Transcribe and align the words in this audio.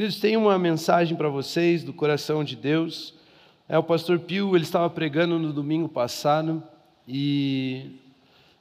Queridos, 0.00 0.18
tem 0.18 0.34
uma 0.34 0.58
mensagem 0.58 1.14
para 1.14 1.28
vocês 1.28 1.84
do 1.84 1.92
coração 1.92 2.42
de 2.42 2.56
Deus. 2.56 3.12
É 3.68 3.76
o 3.76 3.82
pastor 3.82 4.18
Pio, 4.18 4.56
ele 4.56 4.64
estava 4.64 4.88
pregando 4.88 5.38
no 5.38 5.52
domingo 5.52 5.90
passado 5.90 6.62
e 7.06 7.98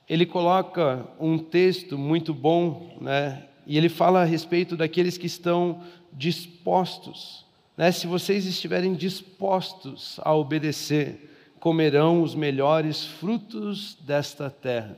ele 0.10 0.26
coloca 0.26 1.08
um 1.18 1.38
texto 1.38 1.98
muito 1.98 2.34
bom, 2.34 2.98
né? 3.00 3.46
E 3.66 3.78
ele 3.78 3.88
fala 3.88 4.22
a 4.22 4.26
respeito 4.26 4.76
daqueles 4.76 5.18
que 5.18 5.28
estão 5.28 5.82
dispostos, 6.12 7.46
né? 7.78 7.90
Se 7.94 8.06
vocês 8.06 8.46
estiverem 8.46 8.94
dispostos 8.94 10.20
a 10.24 10.36
obedecer, 10.36 11.54
comerão 11.58 12.22
os 12.22 12.36
melhores 12.36 13.06
frutos 13.06 13.98
desta 14.02 14.50
terra. 14.50 14.98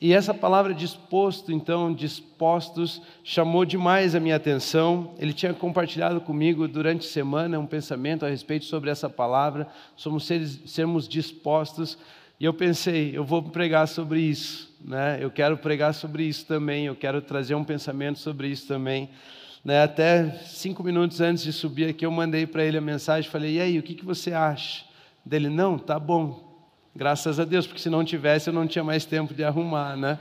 E 0.00 0.12
essa 0.12 0.34
palavra 0.34 0.74
disposto, 0.74 1.52
então, 1.52 1.92
dispostos, 1.92 3.00
chamou 3.22 3.64
demais 3.64 4.14
a 4.14 4.20
minha 4.20 4.36
atenção. 4.36 5.14
Ele 5.18 5.32
tinha 5.32 5.54
compartilhado 5.54 6.20
comigo 6.20 6.66
durante 6.66 7.06
a 7.06 7.10
semana 7.10 7.58
um 7.58 7.66
pensamento 7.66 8.26
a 8.26 8.28
respeito 8.28 8.64
sobre 8.64 8.90
essa 8.90 9.08
palavra, 9.08 9.68
somos 9.96 10.26
seres, 10.26 10.60
sermos 10.66 11.08
dispostos. 11.08 11.96
E 12.40 12.44
eu 12.44 12.52
pensei, 12.52 13.16
eu 13.16 13.24
vou 13.24 13.42
pregar 13.42 13.86
sobre 13.86 14.20
isso, 14.20 14.76
né? 14.84 15.18
Eu 15.20 15.30
quero 15.30 15.56
pregar 15.56 15.94
sobre 15.94 16.24
isso 16.24 16.44
também, 16.44 16.86
eu 16.86 16.96
quero 16.96 17.22
trazer 17.22 17.54
um 17.54 17.64
pensamento 17.64 18.18
sobre 18.18 18.48
isso 18.48 18.66
também. 18.66 19.08
Né? 19.64 19.82
Até 19.82 20.30
cinco 20.44 20.82
minutos 20.82 21.20
antes 21.20 21.44
de 21.44 21.52
subir 21.52 21.88
aqui, 21.88 22.04
eu 22.04 22.10
mandei 22.10 22.46
para 22.46 22.64
ele 22.64 22.76
a 22.76 22.82
mensagem, 22.82 23.30
falei, 23.30 23.54
e 23.54 23.60
aí, 23.60 23.78
o 23.78 23.82
que, 23.82 23.94
que 23.94 24.04
você 24.04 24.32
acha? 24.32 24.84
Dele, 25.24 25.48
não, 25.48 25.78
tá 25.78 25.98
bom, 25.98 26.53
Graças 26.96 27.40
a 27.40 27.44
Deus, 27.44 27.66
porque 27.66 27.82
se 27.82 27.90
não 27.90 28.04
tivesse 28.04 28.48
eu 28.48 28.54
não 28.54 28.68
tinha 28.68 28.84
mais 28.84 29.04
tempo 29.04 29.34
de 29.34 29.42
arrumar, 29.42 29.96
né? 29.96 30.16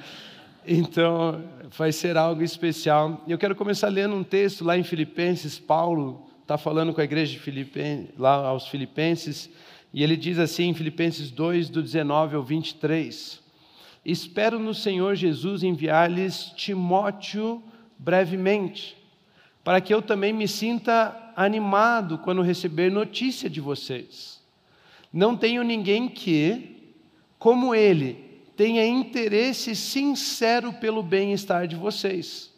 Então, 0.66 1.44
vai 1.78 1.92
ser 1.92 2.18
algo 2.18 2.42
especial. 2.42 3.24
Eu 3.28 3.38
quero 3.38 3.56
começar 3.56 3.90
lendo 3.90 4.16
um 4.16 4.24
texto 4.24 4.66
lá 4.66 4.76
em 4.76 4.82
Filipenses. 4.82 5.60
Paulo 5.60 6.28
está 6.42 6.58
falando 6.58 6.92
com 6.92 7.00
a 7.00 7.04
igreja 7.04 7.34
de 7.34 7.38
Filipenses, 7.38 8.18
lá 8.18 8.48
aos 8.48 8.68
Filipenses, 8.68 9.52
e 9.94 10.02
ele 10.02 10.18
diz 10.18 10.40
assim 10.40 10.70
em 10.70 10.74
Filipenses 10.74 11.30
2, 11.30 11.70
do 11.70 11.84
19 11.84 12.38
ao 12.38 12.44
23: 12.44 13.40
Espero 14.04 14.58
no 14.58 14.74
Senhor 14.74 15.14
Jesus 15.14 15.62
enviar-lhes 15.62 16.54
Timóteo 16.56 17.62
brevemente, 18.00 18.98
para 19.64 19.80
que 19.80 19.94
eu 19.94 20.02
também 20.02 20.34
me 20.34 20.48
sinta 20.48 21.34
animado 21.36 22.18
quando 22.18 22.42
receber 22.42 22.90
notícia 22.90 23.48
de 23.48 23.62
vocês 23.62 24.33
não 25.14 25.38
tenho 25.38 25.62
ninguém 25.62 26.10
que, 26.10 26.76
como 27.38 27.76
ele, 27.76 28.42
tenha 28.58 28.84
interesse 28.84 29.76
sincero 29.76 30.74
pelo 30.74 31.04
bem-estar 31.04 31.68
de 31.68 31.76
vocês, 31.76 32.52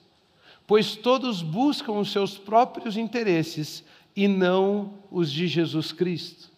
pois 0.66 0.95
todos 0.95 1.42
buscam 1.42 1.94
os 1.94 2.14
seus 2.14 2.38
próprios 2.38 2.95
interesses 2.95 3.84
e 4.16 4.25
não 4.25 4.94
os 5.12 5.30
de 5.30 5.47
Jesus 5.47 5.92
Cristo. 5.92 6.50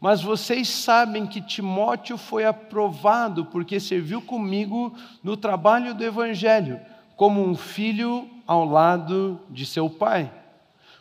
Mas 0.00 0.22
vocês 0.22 0.68
sabem 0.68 1.26
que 1.26 1.40
Timóteo 1.40 2.16
foi 2.16 2.44
aprovado 2.44 3.46
porque 3.46 3.80
serviu 3.80 4.22
comigo 4.22 4.94
no 5.22 5.36
trabalho 5.36 5.94
do 5.94 6.04
Evangelho, 6.04 6.78
como 7.16 7.42
um 7.42 7.56
filho 7.56 8.28
ao 8.46 8.64
lado 8.64 9.40
de 9.50 9.64
seu 9.66 9.88
pai. 9.88 10.30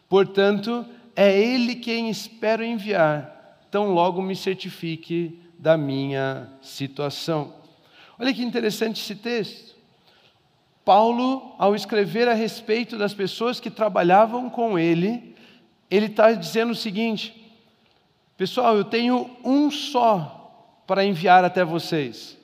Portanto, 0.07 0.85
é 1.15 1.37
ele 1.37 1.75
quem 1.75 2.09
espero 2.09 2.63
enviar 2.63 3.32
tão 3.73 3.91
logo 3.91 4.21
me 4.21 4.35
certifique 4.35 5.41
da 5.57 5.75
minha 5.75 6.47
situação. 6.61 7.55
Olha 8.19 8.31
que 8.31 8.43
interessante 8.43 9.01
esse 9.01 9.15
texto. 9.15 9.73
Paulo, 10.85 11.55
ao 11.57 11.73
escrever 11.73 12.27
a 12.27 12.35
respeito 12.35 12.99
das 12.99 13.15
pessoas 13.15 13.59
que 13.59 13.71
trabalhavam 13.71 14.47
com 14.47 14.77
ele, 14.77 15.35
ele 15.89 16.05
está 16.05 16.33
dizendo 16.33 16.69
o 16.73 16.75
seguinte: 16.75 17.51
pessoal, 18.37 18.77
eu 18.77 18.83
tenho 18.83 19.27
um 19.43 19.71
só 19.71 20.75
para 20.85 21.03
enviar 21.03 21.43
até 21.43 21.65
vocês, 21.65 22.37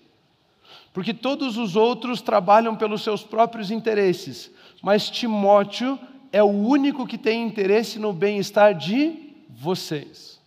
porque 0.92 1.14
todos 1.14 1.58
os 1.58 1.76
outros 1.76 2.24
trabalham 2.24 2.76
pelos 2.76 3.04
seus 3.04 3.22
próprios 3.22 3.70
interesses, 3.70 4.50
mas 4.82 5.12
Timóteo 5.12 6.00
é 6.32 6.42
o 6.42 6.48
único 6.48 7.06
que 7.06 7.20
tem 7.20 7.46
interesse 7.46 8.00
no 8.00 8.12
bem-estar 8.12 8.74
de 8.74 9.36
vocês. 9.48 10.39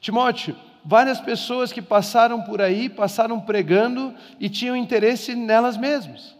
Timóteo, 0.00 0.56
várias 0.84 1.20
pessoas 1.20 1.72
que 1.72 1.82
passaram 1.82 2.40
por 2.42 2.60
aí, 2.60 2.88
passaram 2.88 3.38
pregando 3.38 4.14
e 4.38 4.48
tinham 4.48 4.74
interesse 4.74 5.34
nelas 5.34 5.76
mesmas. 5.76 6.34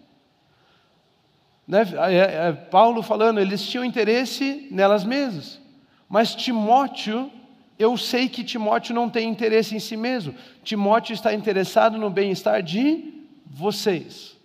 Né? 1.69 1.83
É, 2.09 2.49
é, 2.49 2.53
Paulo 2.53 3.03
falando, 3.03 3.39
eles 3.39 3.63
tinham 3.69 3.85
interesse 3.85 4.67
nelas 4.71 5.05
mesmas. 5.05 5.61
Mas 6.09 6.35
Timóteo, 6.35 7.31
eu 7.79 7.97
sei 7.97 8.29
que 8.29 8.43
Timóteo 8.43 8.95
não 8.95 9.11
tem 9.11 9.29
interesse 9.29 9.77
em 9.77 9.79
si 9.79 9.97
mesmo. 9.97 10.35
Timóteo 10.65 11.13
está 11.13 11.35
interessado 11.35 11.99
no 11.99 12.09
bem-estar 12.09 12.63
de 12.63 13.13
vocês. 13.47 14.37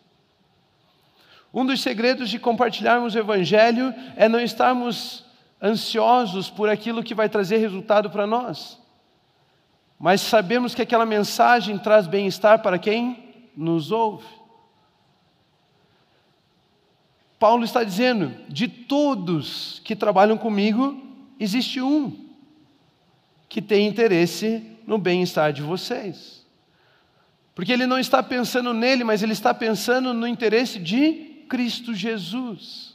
Um 1.53 1.65
dos 1.65 1.81
segredos 1.81 2.29
de 2.29 2.37
compartilharmos 2.37 3.15
o 3.15 3.19
Evangelho 3.19 3.95
é 4.17 4.27
não 4.27 4.41
estarmos 4.41 5.23
ansiosos 5.63 6.49
por 6.49 6.67
aquilo 6.67 7.01
que 7.01 7.15
vai 7.15 7.29
trazer 7.29 7.57
resultado 7.57 8.09
para 8.09 8.27
nós 8.27 8.83
mas 9.99 10.21
sabemos 10.21 10.75
que 10.75 10.81
aquela 10.81 11.05
mensagem 11.05 11.77
traz 11.77 12.07
bem-estar 12.07 12.61
para 12.61 12.77
quem 12.77 13.33
nos 13.55 13.91
ouve. 13.91 14.27
Paulo 17.39 17.63
está 17.63 17.83
dizendo: 17.83 18.33
de 18.49 18.67
todos 18.67 19.81
que 19.83 19.95
trabalham 19.95 20.37
comigo, 20.37 21.01
existe 21.39 21.81
um 21.81 22.25
que 23.47 23.61
tem 23.61 23.87
interesse 23.87 24.63
no 24.85 24.97
bem-estar 24.97 25.53
de 25.53 25.61
vocês. 25.61 26.45
Porque 27.53 27.71
ele 27.71 27.85
não 27.85 27.97
está 27.97 28.21
pensando 28.21 28.73
nele, 28.73 29.03
mas 29.03 29.23
ele 29.23 29.31
está 29.31 29.53
pensando 29.53 30.13
no 30.13 30.27
interesse 30.27 30.77
de 30.77 31.45
Cristo 31.47 31.93
Jesus. 31.93 32.94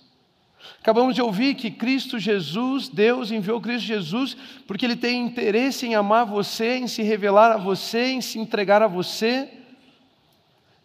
Acabamos 0.81 1.15
de 1.15 1.22
ouvir 1.22 1.54
que 1.54 1.71
Cristo 1.71 2.19
Jesus, 2.19 2.88
Deus 2.88 3.31
enviou 3.31 3.60
Cristo 3.60 3.87
Jesus 3.87 4.37
porque 4.66 4.87
Ele 4.87 4.97
tem 4.97 5.21
interesse 5.21 5.87
em 5.87 5.94
amar 5.94 6.25
você, 6.25 6.76
em 6.76 6.87
se 6.87 7.03
revelar 7.03 7.53
a 7.53 7.56
você, 7.56 8.12
em 8.12 8.21
se 8.21 8.38
entregar 8.38 8.82
a 8.82 8.87
você. 8.87 9.50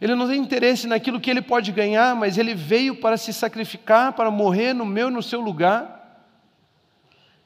Ele 0.01 0.15
não 0.15 0.27
tem 0.27 0.41
interesse 0.41 0.87
naquilo 0.87 1.19
que 1.19 1.29
Ele 1.29 1.41
pode 1.41 1.71
ganhar, 1.71 2.15
mas 2.15 2.37
Ele 2.37 2.53
veio 2.53 2.95
para 2.95 3.15
se 3.15 3.31
sacrificar, 3.31 4.13
para 4.13 4.29
morrer 4.29 4.73
no 4.73 4.85
meu 4.85 5.07
e 5.07 5.13
no 5.13 5.23
seu 5.23 5.39
lugar. 5.39 5.95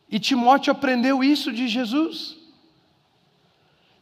E 0.10 0.18
Timóteo 0.18 0.72
aprendeu 0.72 1.24
isso 1.24 1.52
de 1.52 1.68
Jesus. 1.68 2.39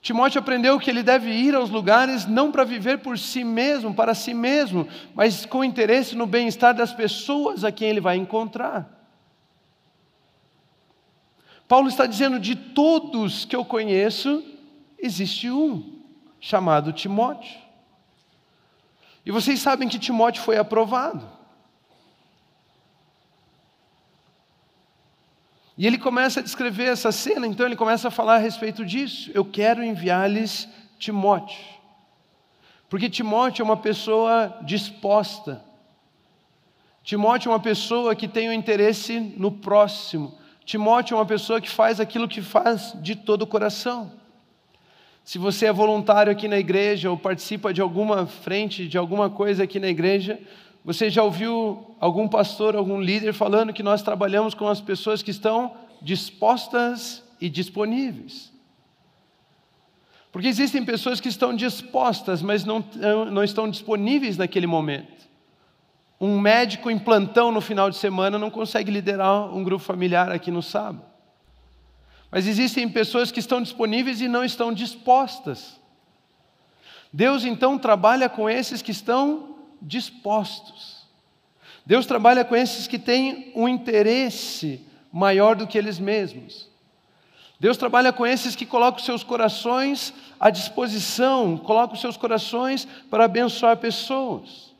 Timóteo 0.07 0.39
aprendeu 0.39 0.79
que 0.79 0.89
ele 0.89 1.03
deve 1.03 1.29
ir 1.29 1.53
aos 1.53 1.69
lugares 1.69 2.25
não 2.25 2.49
para 2.49 2.63
viver 2.63 2.99
por 2.99 3.19
si 3.19 3.43
mesmo, 3.43 3.93
para 3.93 4.15
si 4.15 4.33
mesmo, 4.33 4.87
mas 5.13 5.45
com 5.45 5.65
interesse 5.65 6.15
no 6.15 6.25
bem-estar 6.25 6.73
das 6.73 6.93
pessoas 6.93 7.65
a 7.65 7.73
quem 7.73 7.89
ele 7.89 7.99
vai 7.99 8.15
encontrar. 8.15 8.89
Paulo 11.67 11.89
está 11.89 12.05
dizendo: 12.05 12.39
de 12.39 12.55
todos 12.55 13.43
que 13.43 13.53
eu 13.53 13.65
conheço, 13.65 14.41
existe 14.97 15.51
um, 15.51 15.99
chamado 16.39 16.93
Timóteo. 16.93 17.59
E 19.25 19.29
vocês 19.29 19.59
sabem 19.59 19.89
que 19.89 19.99
Timóteo 19.99 20.41
foi 20.41 20.57
aprovado. 20.57 21.29
E 25.77 25.85
ele 25.85 25.97
começa 25.97 26.39
a 26.39 26.43
descrever 26.43 26.85
essa 26.85 27.11
cena, 27.11 27.45
então 27.45 27.65
ele 27.65 27.75
começa 27.75 28.07
a 28.07 28.11
falar 28.11 28.35
a 28.35 28.39
respeito 28.39 28.83
disso. 28.83 29.29
Eu 29.33 29.45
quero 29.45 29.83
enviar-lhes 29.83 30.67
Timóteo. 30.97 31.63
Porque 32.89 33.09
Timóteo 33.09 33.61
é 33.61 33.65
uma 33.65 33.77
pessoa 33.77 34.57
disposta. 34.63 35.63
Timóteo 37.03 37.49
é 37.49 37.53
uma 37.53 37.59
pessoa 37.59 38.15
que 38.15 38.27
tem 38.27 38.47
o 38.47 38.51
um 38.51 38.53
interesse 38.53 39.19
no 39.19 39.51
próximo. 39.51 40.37
Timóteo 40.65 41.13
é 41.13 41.17
uma 41.17 41.25
pessoa 41.25 41.61
que 41.61 41.69
faz 41.69 41.99
aquilo 41.99 42.27
que 42.27 42.41
faz 42.41 42.93
de 43.01 43.15
todo 43.15 43.43
o 43.43 43.47
coração. 43.47 44.11
Se 45.23 45.37
você 45.37 45.67
é 45.67 45.73
voluntário 45.73 46.31
aqui 46.31 46.47
na 46.47 46.57
igreja 46.57 47.11
ou 47.11 47.17
participa 47.17 47.73
de 47.73 47.81
alguma 47.81 48.25
frente, 48.25 48.87
de 48.87 48.97
alguma 48.97 49.29
coisa 49.29 49.63
aqui 49.63 49.79
na 49.79 49.89
igreja, 49.89 50.39
você 50.87 51.09
já 51.09 51.21
ouviu 51.21 51.97
algum 51.99 52.29
pastor, 52.29 52.73
algum 52.73 53.01
líder 53.01 53.33
falando 53.33 53.73
que 53.73 53.83
nós 53.83 54.01
trabalhamos 54.01 54.53
com 54.53 54.69
as 54.69 54.79
pessoas 54.79 55.21
que 55.21 55.31
estão 55.31 55.75
dispostas 56.01 57.21
e 57.41 57.49
disponíveis? 57.49 58.53
Porque 60.31 60.47
existem 60.47 60.85
pessoas 60.85 61.19
que 61.19 61.27
estão 61.27 61.53
dispostas, 61.53 62.41
mas 62.41 62.63
não, 62.63 62.81
não 63.29 63.43
estão 63.43 63.69
disponíveis 63.69 64.37
naquele 64.37 64.65
momento. 64.65 65.27
Um 66.21 66.39
médico 66.39 66.89
em 66.89 66.97
plantão 66.97 67.51
no 67.51 67.59
final 67.59 67.89
de 67.89 67.97
semana 67.97 68.39
não 68.39 68.49
consegue 68.49 68.89
liderar 68.89 69.53
um 69.53 69.65
grupo 69.65 69.83
familiar 69.83 70.31
aqui 70.31 70.49
no 70.49 70.63
sábado. 70.63 71.03
Mas 72.31 72.47
existem 72.47 72.87
pessoas 72.87 73.29
que 73.29 73.41
estão 73.41 73.61
disponíveis 73.61 74.21
e 74.21 74.29
não 74.29 74.41
estão 74.41 74.71
dispostas. 74.71 75.81
Deus 77.11 77.43
então 77.43 77.77
trabalha 77.77 78.29
com 78.29 78.49
esses 78.49 78.81
que 78.81 78.91
estão 78.91 79.56
dispostos. 79.81 81.05
Deus 81.85 82.05
trabalha 82.05 82.43
com 82.43 82.55
esses 82.55 82.87
que 82.87 82.99
têm 82.99 83.51
um 83.55 83.67
interesse 83.67 84.85
maior 85.11 85.55
do 85.55 85.67
que 85.67 85.77
eles 85.77 85.99
mesmos. 85.99 86.69
Deus 87.59 87.77
trabalha 87.77 88.13
com 88.13 88.25
esses 88.25 88.55
que 88.55 88.65
colocam 88.65 89.03
seus 89.03 89.23
corações 89.23 90.13
à 90.39 90.49
disposição, 90.49 91.57
colocam 91.57 91.95
seus 91.95 92.15
corações 92.15 92.87
para 93.09 93.25
abençoar 93.25 93.77
pessoas, 93.77 94.75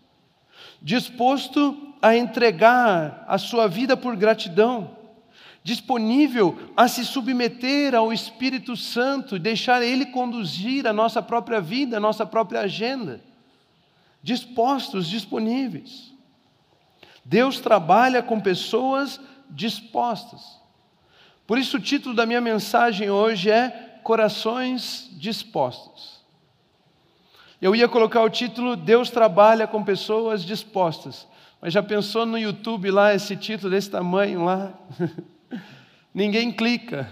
disposto 0.82 1.96
a 2.02 2.16
entregar 2.16 3.26
a 3.28 3.38
sua 3.38 3.68
vida 3.68 3.98
por 3.98 4.16
gratidão 4.16 4.98
disponível 5.68 6.58
a 6.78 6.88
se 6.88 7.04
submeter 7.04 7.94
ao 7.94 8.14
Espírito 8.14 8.78
Santo, 8.78 9.38
deixar 9.38 9.82
Ele 9.82 10.06
conduzir 10.06 10.88
a 10.88 10.94
nossa 10.94 11.22
própria 11.22 11.60
vida, 11.60 11.98
a 11.98 12.00
nossa 12.00 12.26
própria 12.26 12.62
agenda. 12.62 13.20
Dispostos, 14.22 15.08
disponíveis. 15.08 16.14
Deus 17.24 17.60
trabalha 17.60 18.24
com 18.24 18.40
pessoas 18.40 19.20
dispostas. 19.50 20.62
Por 21.46 21.58
isso, 21.58 21.78
o 21.78 21.82
título 21.82 22.16
da 22.16 22.26
minha 22.26 22.42
mensagem 22.42 23.10
hoje 23.10 23.50
é 23.50 24.00
Corações 24.04 25.10
Dispostos. 25.14 26.18
Eu 27.62 27.76
ia 27.76 27.88
colocar 27.88 28.22
o 28.22 28.30
título 28.30 28.76
Deus 28.76 29.10
trabalha 29.10 29.66
com 29.66 29.84
pessoas 29.84 30.44
dispostas, 30.44 31.28
mas 31.60 31.74
já 31.74 31.82
pensou 31.82 32.26
no 32.26 32.38
YouTube 32.38 32.92
lá, 32.92 33.14
esse 33.14 33.36
título 33.36 33.72
desse 33.72 33.90
tamanho 33.90 34.46
lá? 34.46 34.74
ninguém 36.14 36.52
clica. 36.52 37.12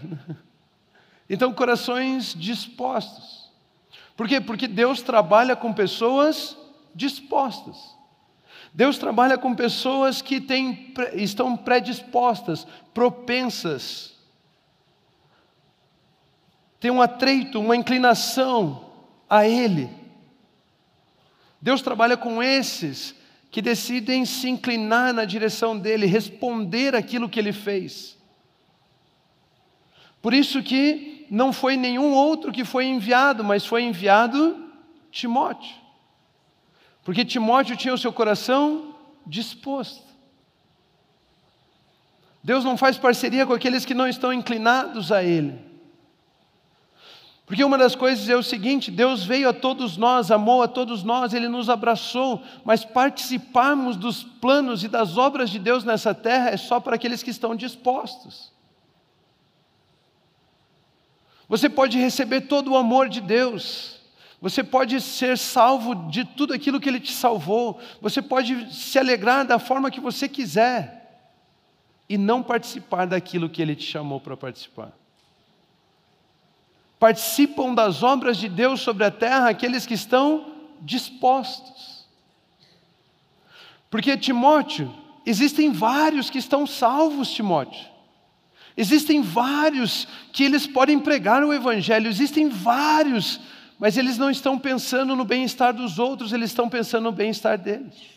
Então, 1.30 1.52
corações 1.52 2.36
dispostos. 2.38 3.52
Por 4.16 4.28
quê? 4.28 4.40
Porque 4.40 4.68
Deus 4.68 5.02
trabalha 5.02 5.56
com 5.56 5.74
pessoas 5.74 6.56
dispostas. 6.96 7.96
Deus 8.74 8.98
trabalha 8.98 9.38
com 9.38 9.54
pessoas 9.54 10.22
que 10.22 10.42
têm, 10.42 10.94
estão 11.14 11.56
predispostas, 11.56 12.66
propensas, 12.94 14.16
têm 16.80 16.92
um 16.92 17.02
atreito, 17.02 17.60
uma 17.60 17.76
inclinação 17.76 18.90
a 19.30 19.46
Ele. 19.48 19.90
Deus 21.62 21.82
trabalha 21.82 22.16
com 22.16 22.42
esses 22.42 23.16
que 23.50 23.62
decidem 23.62 24.26
se 24.26 24.50
inclinar 24.50 25.14
na 25.14 25.24
direção 25.24 25.78
dele, 25.78 26.06
responder 26.06 26.94
aquilo 26.94 27.30
que 27.30 27.40
ele 27.40 27.54
fez. 27.54 28.18
Por 30.22 30.34
isso 30.34 30.62
que 30.62 31.26
não 31.30 31.54
foi 31.54 31.78
nenhum 31.78 32.12
outro 32.14 32.52
que 32.52 32.66
foi 32.66 32.86
enviado, 32.86 33.44
mas 33.44 33.66
foi 33.66 33.84
enviado 33.84 34.70
Timóteo. 35.10 35.85
Porque 37.06 37.24
Timóteo 37.24 37.78
tinha 37.78 37.94
o 37.94 37.98
seu 38.00 38.12
coração 38.12 38.96
disposto. 39.28 40.04
Deus 42.44 42.66
não 42.66 42.76
faz 42.76 42.98
parceria 42.98 43.46
com 43.46 43.54
aqueles 43.54 43.86
que 43.86 43.94
não 43.94 44.08
estão 44.08 44.34
inclinados 44.34 45.12
a 45.12 45.24
Ele. 45.24 45.54
Porque 47.46 47.64
uma 47.64 47.78
das 47.78 47.96
coisas 47.96 48.28
é 48.28 48.36
o 48.36 48.42
seguinte: 48.42 48.90
Deus 48.90 49.24
veio 49.24 49.48
a 49.48 49.54
todos 49.54 49.98
nós, 49.98 50.32
amou 50.32 50.64
a 50.64 50.68
todos 50.68 51.04
nós, 51.04 51.32
Ele 51.32 51.48
nos 51.48 51.70
abraçou, 51.70 52.42
mas 52.64 52.84
participarmos 52.84 53.96
dos 53.96 54.24
planos 54.24 54.84
e 54.84 54.88
das 54.88 55.16
obras 55.16 55.52
de 55.52 55.60
Deus 55.60 55.84
nessa 55.84 56.14
terra 56.14 56.50
é 56.50 56.58
só 56.58 56.80
para 56.80 56.96
aqueles 56.96 57.22
que 57.22 57.30
estão 57.30 57.56
dispostos. 57.56 58.52
Você 61.48 61.70
pode 61.70 62.00
receber 62.00 62.42
todo 62.42 62.72
o 62.72 62.78
amor 62.78 63.10
de 63.10 63.22
Deus. 63.22 63.95
Você 64.42 64.64
pode 64.64 65.00
ser 65.02 65.38
salvo 65.38 65.96
de 66.10 66.26
tudo 66.26 66.54
aquilo 66.54 66.80
que 66.80 66.90
Ele 66.90 67.00
te 67.00 67.14
salvou. 67.14 67.80
Você 68.02 68.22
pode 68.22 68.74
se 68.74 69.00
alegrar 69.00 69.46
da 69.46 69.58
forma 69.58 69.90
que 69.90 70.00
você 70.00 70.28
quiser. 70.28 71.04
E 72.08 72.18
não 72.18 72.44
participar 72.44 73.06
daquilo 73.06 73.50
que 73.50 73.62
Ele 73.62 73.76
te 73.76 73.86
chamou 73.86 74.20
para 74.20 74.38
participar. 74.38 74.92
Participam 77.00 77.74
das 77.74 78.04
obras 78.04 78.38
de 78.38 78.48
Deus 78.48 78.82
sobre 78.82 79.04
a 79.04 79.12
terra 79.12 79.50
aqueles 79.50 79.86
que 79.86 79.94
estão 79.94 80.54
dispostos. 80.82 82.06
Porque, 83.90 84.18
Timóteo, 84.18 84.94
existem 85.26 85.72
vários 85.72 86.30
que 86.30 86.38
estão 86.38 86.68
salvos, 86.68 87.32
Timóteo. 87.32 87.96
Existem 88.78 89.22
vários 89.22 90.08
que 90.34 90.44
eles 90.44 90.68
podem 90.68 91.00
pregar 91.00 91.44
o 91.44 91.54
Evangelho, 91.54 92.10
existem 92.10 92.50
vários, 92.50 93.40
mas 93.80 93.98
eles 93.98 94.18
não 94.18 94.30
estão 94.30 94.58
pensando 94.58 95.16
no 95.16 95.26
bem-estar 95.26 95.74
dos 95.74 96.00
outros, 96.00 96.32
eles 96.32 96.50
estão 96.50 96.70
pensando 96.70 97.06
no 97.06 97.12
bem-estar 97.12 97.58
deles. 97.58 98.16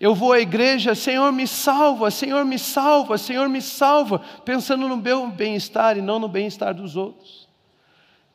Eu 0.00 0.14
vou 0.14 0.32
à 0.32 0.38
igreja, 0.38 0.94
Senhor 0.94 1.32
me 1.32 1.46
salva, 1.46 2.10
Senhor 2.10 2.44
me 2.44 2.58
salva, 2.58 3.18
Senhor 3.18 3.48
me 3.48 3.60
salva, 3.60 4.20
pensando 4.44 4.88
no 4.88 4.96
meu 4.96 5.26
bem-estar 5.28 5.96
e 5.96 6.02
não 6.02 6.20
no 6.20 6.28
bem-estar 6.28 6.72
dos 6.72 6.96
outros. 6.96 7.48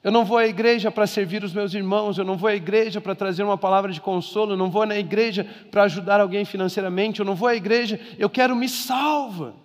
Eu 0.04 0.12
não 0.12 0.26
vou 0.26 0.38
à 0.38 0.46
igreja 0.46 0.92
para 0.92 1.08
servir 1.08 1.42
os 1.46 1.54
meus 1.54 1.74
irmãos, 1.74 2.18
eu 2.18 2.26
não 2.26 2.36
vou 2.36 2.50
à 2.50 2.56
igreja 2.56 3.00
para 3.00 3.16
trazer 3.16 3.44
uma 3.44 3.58
palavra 3.58 3.90
de 3.94 4.02
consolo, 4.02 4.52
eu 4.52 4.58
não 4.58 4.70
vou 4.70 4.86
na 4.86 4.98
igreja 4.98 5.48
para 5.72 5.84
ajudar 5.84 6.20
alguém 6.20 6.44
financeiramente, 6.44 7.22
eu 7.22 7.26
não 7.26 7.36
vou 7.36 7.48
à 7.48 7.56
igreja, 7.56 7.98
eu 8.20 8.30
quero 8.30 8.54
me 8.54 8.68
salva. 8.68 9.56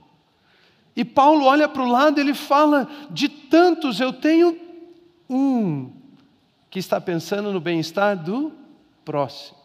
E 0.94 1.05
Paulo 1.05 1.44
olha 1.44 1.69
para 1.69 1.82
o 1.82 1.88
lado 1.88 2.19
e 2.19 2.20
ele 2.20 2.35
fala: 2.35 2.87
de 3.11 3.29
tantos 3.29 4.00
eu 4.00 4.12
tenho 4.12 4.68
um 5.29 5.93
que 6.71 6.79
está 6.79 7.01
pensando 7.01 7.53
no 7.53 7.61
bem-estar 7.61 8.17
do 8.17 8.53
próximo. 9.05 9.59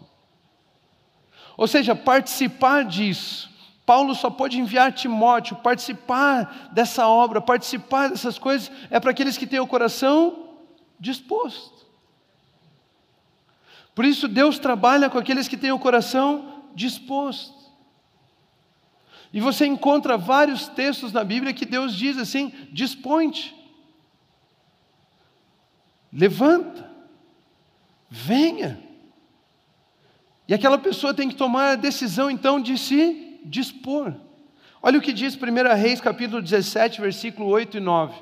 Ou 1.57 1.67
seja, 1.67 1.95
participar 1.95 2.83
disso. 2.83 3.51
Paulo 3.85 4.15
só 4.15 4.29
pode 4.29 4.57
enviar 4.57 4.93
Timóteo, 4.93 5.57
participar 5.57 6.69
dessa 6.71 7.07
obra, 7.07 7.41
participar 7.41 8.09
dessas 8.09 8.39
coisas, 8.39 8.71
é 8.89 8.99
para 8.99 9.11
aqueles 9.11 9.37
que 9.37 9.45
têm 9.45 9.59
o 9.59 9.67
coração 9.67 10.49
disposto. 10.99 11.85
Por 13.93 14.05
isso, 14.05 14.27
Deus 14.27 14.57
trabalha 14.57 15.09
com 15.09 15.17
aqueles 15.17 15.47
que 15.47 15.57
têm 15.57 15.71
o 15.71 15.79
coração 15.79 16.63
disposto. 16.73 17.63
E 19.33 19.41
você 19.41 19.65
encontra 19.65 20.17
vários 20.17 20.67
textos 20.67 21.11
na 21.11 21.23
Bíblia 21.23 21.53
que 21.53 21.65
Deus 21.65 21.95
diz 21.95 22.17
assim: 22.17 22.53
dispõe-te, 22.71 23.53
levanta, 26.13 26.89
venha. 28.09 28.79
E 30.47 30.53
aquela 30.53 30.77
pessoa 30.77 31.13
tem 31.13 31.29
que 31.29 31.35
tomar 31.35 31.71
a 31.71 31.75
decisão 31.75 32.29
então 32.29 32.61
de 32.61 32.77
se 32.77 33.39
dispor. 33.43 34.13
Olha 34.81 34.99
o 34.99 35.01
que 35.01 35.11
diz 35.11 35.35
1 35.35 35.39
Reis 35.75 35.99
capítulo 35.99 36.41
17, 36.41 37.01
versículo 37.01 37.47
8 37.47 37.77
e 37.77 37.79
9. 37.79 38.13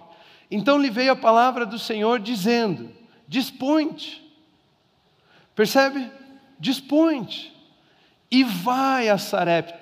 Então 0.49 0.77
lhe 0.77 0.89
veio 0.89 1.11
a 1.11 1.15
palavra 1.15 1.65
do 1.65 1.77
Senhor 1.77 2.19
dizendo: 2.19 2.91
Dispõe-te. 3.27 4.21
Percebe? 5.55 6.09
Dispõe-te. 6.59 7.51
E 8.29 8.43
vai 8.43 9.09
a 9.09 9.17
Sarepta 9.17 9.81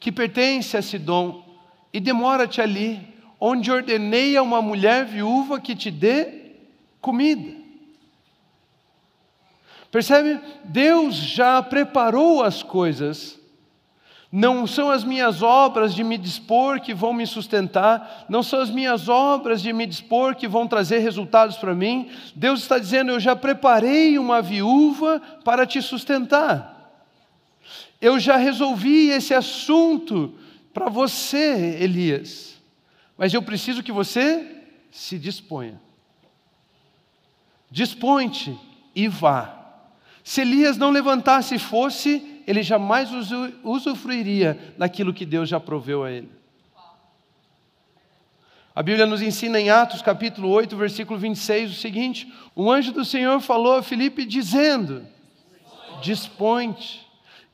que 0.00 0.10
pertence 0.10 0.78
a 0.78 0.82
Sidom, 0.82 1.44
e 1.92 2.00
demora-te 2.00 2.62
ali, 2.62 3.09
onde 3.40 3.72
ordenei 3.72 4.36
a 4.36 4.42
uma 4.42 4.60
mulher 4.60 5.06
viúva 5.06 5.58
que 5.58 5.74
te 5.74 5.90
dê 5.90 6.52
comida. 7.00 7.58
Percebe? 9.90 10.38
Deus 10.64 11.14
já 11.14 11.62
preparou 11.62 12.44
as 12.44 12.62
coisas. 12.62 13.40
Não 14.30 14.64
são 14.64 14.88
as 14.92 15.02
minhas 15.02 15.42
obras 15.42 15.92
de 15.92 16.04
me 16.04 16.16
dispor 16.16 16.80
que 16.80 16.94
vão 16.94 17.12
me 17.12 17.26
sustentar, 17.26 18.26
não 18.28 18.44
são 18.44 18.60
as 18.60 18.70
minhas 18.70 19.08
obras 19.08 19.60
de 19.60 19.72
me 19.72 19.84
dispor 19.84 20.36
que 20.36 20.46
vão 20.46 20.68
trazer 20.68 20.98
resultados 20.98 21.56
para 21.56 21.74
mim. 21.74 22.08
Deus 22.36 22.60
está 22.60 22.78
dizendo: 22.78 23.10
Eu 23.10 23.18
já 23.18 23.34
preparei 23.34 24.16
uma 24.20 24.40
viúva 24.40 25.20
para 25.42 25.66
te 25.66 25.82
sustentar. 25.82 26.76
Eu 28.00 28.20
já 28.20 28.36
resolvi 28.36 29.10
esse 29.10 29.34
assunto 29.34 30.32
para 30.72 30.88
você, 30.88 31.78
Elias, 31.80 32.49
mas 33.20 33.34
eu 33.34 33.42
preciso 33.42 33.82
que 33.82 33.92
você 33.92 34.64
se 34.90 35.18
disponha. 35.18 35.78
Dispõe-te 37.70 38.58
e 38.96 39.08
vá. 39.08 39.58
Se 40.24 40.40
Elias 40.40 40.78
não 40.78 40.88
levantasse 40.88 41.56
e 41.56 41.58
fosse, 41.58 42.42
ele 42.46 42.62
jamais 42.62 43.10
usufruiria 43.62 44.74
daquilo 44.78 45.12
que 45.12 45.26
Deus 45.26 45.50
já 45.50 45.60
proveu 45.60 46.02
a 46.02 46.10
ele. 46.10 46.30
A 48.74 48.82
Bíblia 48.82 49.04
nos 49.04 49.20
ensina 49.20 49.60
em 49.60 49.68
Atos 49.68 50.00
capítulo 50.00 50.48
8, 50.48 50.74
versículo 50.74 51.18
26 51.18 51.72
o 51.72 51.74
seguinte: 51.74 52.32
O 52.56 52.72
anjo 52.72 52.90
do 52.90 53.04
Senhor 53.04 53.38
falou 53.42 53.76
a 53.76 53.82
Filipe 53.82 54.24
dizendo: 54.24 55.06
Dispõe-te 56.00 57.06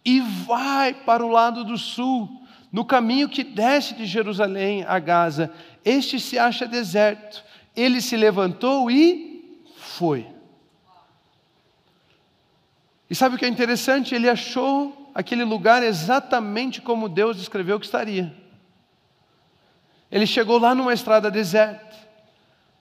e 0.05 0.21
vai 0.21 0.95
para 0.95 1.27
o 1.27 1.29
lado 1.29 1.65
do 1.65 1.77
sul, 1.77 2.46
no 2.77 2.85
caminho 2.85 3.27
que 3.27 3.43
desce 3.43 3.95
de 3.95 4.05
Jerusalém 4.05 4.85
a 4.87 4.99
Gaza. 4.99 5.51
Este 5.83 6.21
se 6.21 6.39
acha 6.39 6.67
deserto. 6.67 7.43
Ele 7.75 8.03
se 8.03 8.19
levantou 8.19 8.91
e 8.91 9.65
foi. 9.79 10.27
E 13.09 13.15
sabe 13.15 13.35
o 13.35 13.39
que 13.39 13.47
é 13.47 13.49
interessante? 13.49 14.15
Ele 14.15 14.29
achou 14.29 15.11
aquele 15.15 15.43
lugar 15.43 15.83
exatamente 15.83 16.83
como 16.83 17.09
Deus 17.09 17.39
escreveu 17.39 17.81
que 17.81 17.87
estaria. 17.87 18.37
Ele 20.13 20.27
chegou 20.27 20.59
lá 20.59 20.75
numa 20.75 20.93
estrada 20.93 21.31
deserta, 21.31 21.97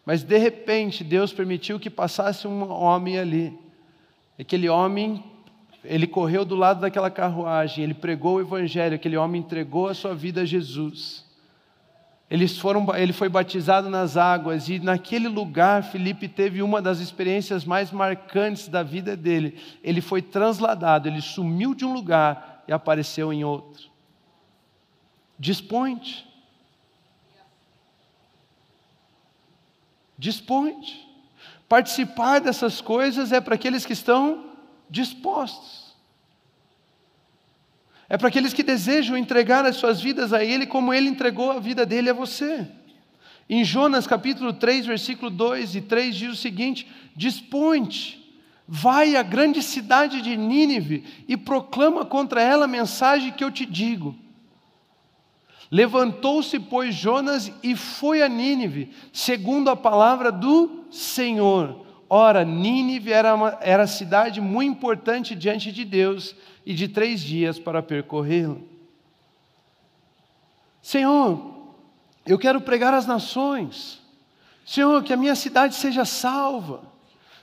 mas 0.06 0.24
de 0.24 0.38
repente 0.38 1.06
Deus 1.06 1.32
permitiu 1.32 1.80
que 1.80 1.90
passasse 1.90 2.46
um 2.46 2.70
homem 2.70 3.18
ali. 3.18 3.58
Aquele 4.38 4.68
homem, 4.68 5.24
ele 5.88 6.08
correu 6.08 6.44
do 6.46 6.56
lado 6.56 6.82
daquela 6.82 7.10
carruagem, 7.10 7.84
ele 7.84 7.94
pregou 7.94 8.36
o 8.36 8.42
evangelho, 8.42 8.96
aquele 8.96 9.18
homem 9.18 9.42
entregou 9.42 9.88
a 9.88 9.94
sua 9.94 10.14
vida 10.14 10.42
a 10.42 10.46
Jesus. 10.46 11.26
Eles 12.30 12.58
foram, 12.58 12.86
ele 12.96 13.14
foi 13.14 13.30
batizado 13.30 13.90
nas 13.90 14.18
águas 14.18 14.68
e 14.68 14.80
naquele 14.80 15.28
lugar 15.28 15.84
Felipe 15.84 16.28
teve 16.28 16.62
uma 16.62 16.82
das 16.82 17.00
experiências 17.00 17.64
mais 17.64 17.92
marcantes 17.92 18.68
da 18.68 18.82
vida 18.82 19.16
dele. 19.16 19.60
Ele 19.84 20.02
foi 20.02 20.22
transladado, 20.22 21.08
ele 21.08 21.22
sumiu 21.22 21.76
de 21.76 21.86
um 21.86 21.94
lugar 21.94 22.64
e 22.68 22.74
apareceu 22.74 23.32
em 23.32 23.44
outro. 23.44 23.90
Dispõe-te. 25.38 26.26
Dispõe-te. 30.18 31.06
Participar 31.70 32.40
dessas 32.40 32.82
coisas 32.82 33.32
é 33.32 33.40
para 33.40 33.56
aqueles 33.56 33.86
que 33.86 33.94
estão 33.94 34.55
dispostos. 34.90 35.86
É 38.08 38.18
para 38.18 38.28
aqueles 38.28 38.54
que 38.54 38.64
desejam 38.64 39.18
entregar 39.18 39.66
as 39.66 39.78
suas 39.78 40.00
vidas 40.00 40.32
a 40.32 40.44
Ele, 40.44 40.66
como 40.66 40.94
Ele 40.94 41.10
entregou 41.10 41.52
a 41.52 41.60
vida 41.60 41.86
dele 41.86 42.10
a 42.10 42.14
você. 42.14 42.68
Em 43.50 43.64
Jonas 43.64 44.08
capítulo 44.08 44.54
3, 44.54 44.86
versículo 44.86 45.30
2 45.30 45.76
e 45.76 45.82
3 45.82 46.16
diz 46.16 46.32
o 46.32 46.36
seguinte: 46.36 46.88
Dispõe-te, 47.16 48.24
vai 48.68 49.16
à 49.16 49.24
grande 49.24 49.62
cidade 49.62 50.22
de 50.22 50.36
Nínive 50.36 51.04
e 51.28 51.38
proclama 51.38 52.06
contra 52.06 52.42
ela 52.42 52.66
a 52.66 52.68
mensagem 52.68 53.32
que 53.32 53.44
eu 53.44 53.52
te 53.52 53.66
digo. 53.66 54.16
Levantou-se, 55.72 56.60
pois, 56.60 56.96
Jonas 56.96 57.52
e 57.64 57.76
foi 57.76 58.22
a 58.22 58.30
Nínive, 58.30 58.92
segundo 59.12 59.70
a 59.70 59.76
palavra 59.76 60.32
do 60.32 60.86
Senhor. 60.92 61.85
Ora, 62.10 62.46
Nínive 62.46 63.12
era, 63.12 63.34
uma, 63.34 63.58
era 63.62 63.88
cidade 63.88 64.40
muito 64.40 64.72
importante 64.72 65.36
diante 65.36 65.72
de 65.72 65.84
Deus 65.84 66.36
e 66.66 66.74
de 66.74 66.88
três 66.88 67.22
dias 67.22 67.58
para 67.58 67.82
percorrê-la. 67.82 68.58
Senhor, 70.82 71.74
eu 72.26 72.38
quero 72.38 72.62
pregar 72.62 72.94
às 72.94 73.08
nações. 73.08 74.02
Senhor, 74.66 75.04
que 75.04 75.14
a 75.14 75.18
minha 75.18 75.36
cidade 75.36 75.76
seja 75.76 76.06
salva. 76.06 76.82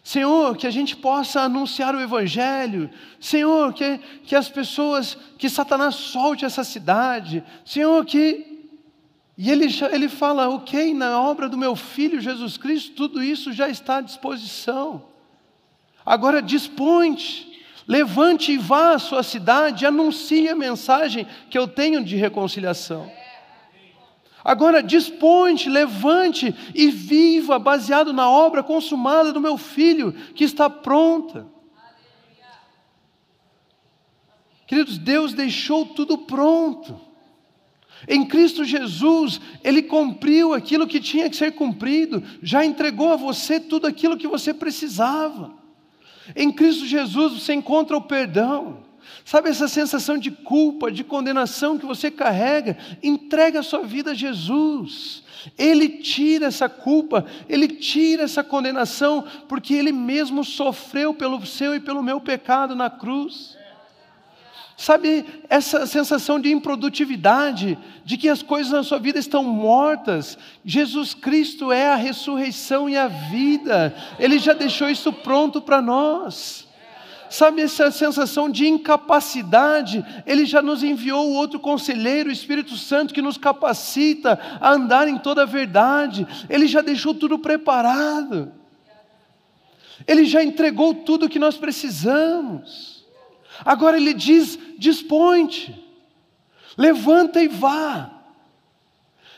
Senhor, 0.02 0.56
que 0.56 0.66
a 0.66 0.70
gente 0.70 0.96
possa 0.96 1.42
anunciar 1.42 1.94
o 1.94 2.00
Evangelho. 2.00 2.90
Senhor, 3.20 3.72
que, 3.72 3.98
que 4.24 4.34
as 4.34 4.48
pessoas, 4.48 5.16
que 5.38 5.48
Satanás 5.48 5.94
solte 5.94 6.44
essa 6.44 6.64
cidade. 6.64 7.44
Senhor, 7.64 8.04
que. 8.04 8.51
E 9.36 9.50
ele, 9.50 9.66
ele 9.90 10.08
fala, 10.08 10.48
ok, 10.48 10.92
na 10.92 11.20
obra 11.20 11.48
do 11.48 11.56
meu 11.56 11.74
filho 11.74 12.20
Jesus 12.20 12.56
Cristo, 12.56 12.94
tudo 12.94 13.22
isso 13.22 13.52
já 13.52 13.68
está 13.68 13.96
à 13.96 14.00
disposição. 14.00 15.04
Agora 16.04 16.42
dispõe-te 16.42 17.52
Levante 17.86 18.52
e 18.52 18.58
vá 18.58 18.94
à 18.94 18.98
sua 18.98 19.22
cidade, 19.22 19.84
anuncie 19.84 20.48
a 20.48 20.54
mensagem 20.54 21.26
que 21.50 21.58
eu 21.58 21.66
tenho 21.66 22.04
de 22.04 22.16
reconciliação. 22.16 23.10
Agora 24.44 24.82
dispõe 24.82 25.54
levante 25.68 26.54
e 26.74 26.90
viva 26.90 27.58
baseado 27.58 28.12
na 28.12 28.28
obra 28.28 28.62
consumada 28.62 29.32
do 29.32 29.40
meu 29.40 29.56
filho, 29.56 30.12
que 30.34 30.42
está 30.42 30.68
pronta. 30.68 31.46
Queridos, 34.66 34.98
Deus 34.98 35.32
deixou 35.32 35.86
tudo 35.86 36.18
pronto. 36.18 36.98
Em 38.08 38.24
Cristo 38.24 38.64
Jesus, 38.64 39.40
Ele 39.62 39.82
cumpriu 39.82 40.52
aquilo 40.52 40.86
que 40.86 41.00
tinha 41.00 41.30
que 41.30 41.36
ser 41.36 41.52
cumprido, 41.52 42.22
já 42.42 42.64
entregou 42.64 43.12
a 43.12 43.16
você 43.16 43.60
tudo 43.60 43.86
aquilo 43.86 44.16
que 44.16 44.26
você 44.26 44.52
precisava. 44.52 45.52
Em 46.34 46.50
Cristo 46.50 46.86
Jesus 46.86 47.40
você 47.40 47.54
encontra 47.54 47.96
o 47.96 48.02
perdão. 48.02 48.82
Sabe 49.24 49.50
essa 49.50 49.68
sensação 49.68 50.18
de 50.18 50.30
culpa, 50.30 50.90
de 50.90 51.04
condenação 51.04 51.78
que 51.78 51.86
você 51.86 52.10
carrega? 52.10 52.76
Entrega 53.02 53.60
a 53.60 53.62
sua 53.62 53.82
vida 53.82 54.12
a 54.12 54.14
Jesus. 54.14 55.22
Ele 55.58 55.88
tira 55.88 56.46
essa 56.46 56.68
culpa, 56.68 57.24
ele 57.48 57.68
tira 57.68 58.24
essa 58.24 58.44
condenação, 58.44 59.24
porque 59.48 59.74
ele 59.74 59.92
mesmo 59.92 60.44
sofreu 60.44 61.12
pelo 61.12 61.44
seu 61.44 61.74
e 61.74 61.80
pelo 61.80 62.02
meu 62.02 62.20
pecado 62.20 62.74
na 62.74 62.88
cruz. 62.88 63.56
Sabe 64.82 65.24
essa 65.48 65.86
sensação 65.86 66.40
de 66.40 66.50
improdutividade, 66.50 67.78
de 68.04 68.16
que 68.16 68.28
as 68.28 68.42
coisas 68.42 68.72
na 68.72 68.82
sua 68.82 68.98
vida 68.98 69.16
estão 69.16 69.44
mortas? 69.44 70.36
Jesus 70.64 71.14
Cristo 71.14 71.70
é 71.70 71.86
a 71.86 71.94
ressurreição 71.94 72.90
e 72.90 72.96
a 72.96 73.06
vida, 73.06 73.94
Ele 74.18 74.40
já 74.40 74.52
deixou 74.52 74.90
isso 74.90 75.12
pronto 75.12 75.62
para 75.62 75.80
nós. 75.80 76.66
Sabe 77.30 77.62
essa 77.62 77.92
sensação 77.92 78.50
de 78.50 78.66
incapacidade? 78.66 80.04
Ele 80.26 80.44
já 80.44 80.60
nos 80.60 80.82
enviou 80.82 81.28
o 81.28 81.34
outro 81.34 81.60
conselheiro, 81.60 82.28
o 82.28 82.32
Espírito 82.32 82.76
Santo, 82.76 83.14
que 83.14 83.22
nos 83.22 83.38
capacita 83.38 84.36
a 84.60 84.72
andar 84.72 85.06
em 85.06 85.16
toda 85.16 85.42
a 85.42 85.46
verdade. 85.46 86.26
Ele 86.50 86.66
já 86.66 86.80
deixou 86.80 87.14
tudo 87.14 87.38
preparado. 87.38 88.50
Ele 90.08 90.24
já 90.24 90.42
entregou 90.42 90.92
tudo 90.92 91.26
o 91.26 91.28
que 91.28 91.38
nós 91.38 91.56
precisamos. 91.56 93.01
Agora 93.64 93.96
ele 93.96 94.14
diz: 94.14 94.58
dispõe-te, 94.78 95.74
levanta 96.76 97.42
e 97.42 97.48
vá. 97.48 98.10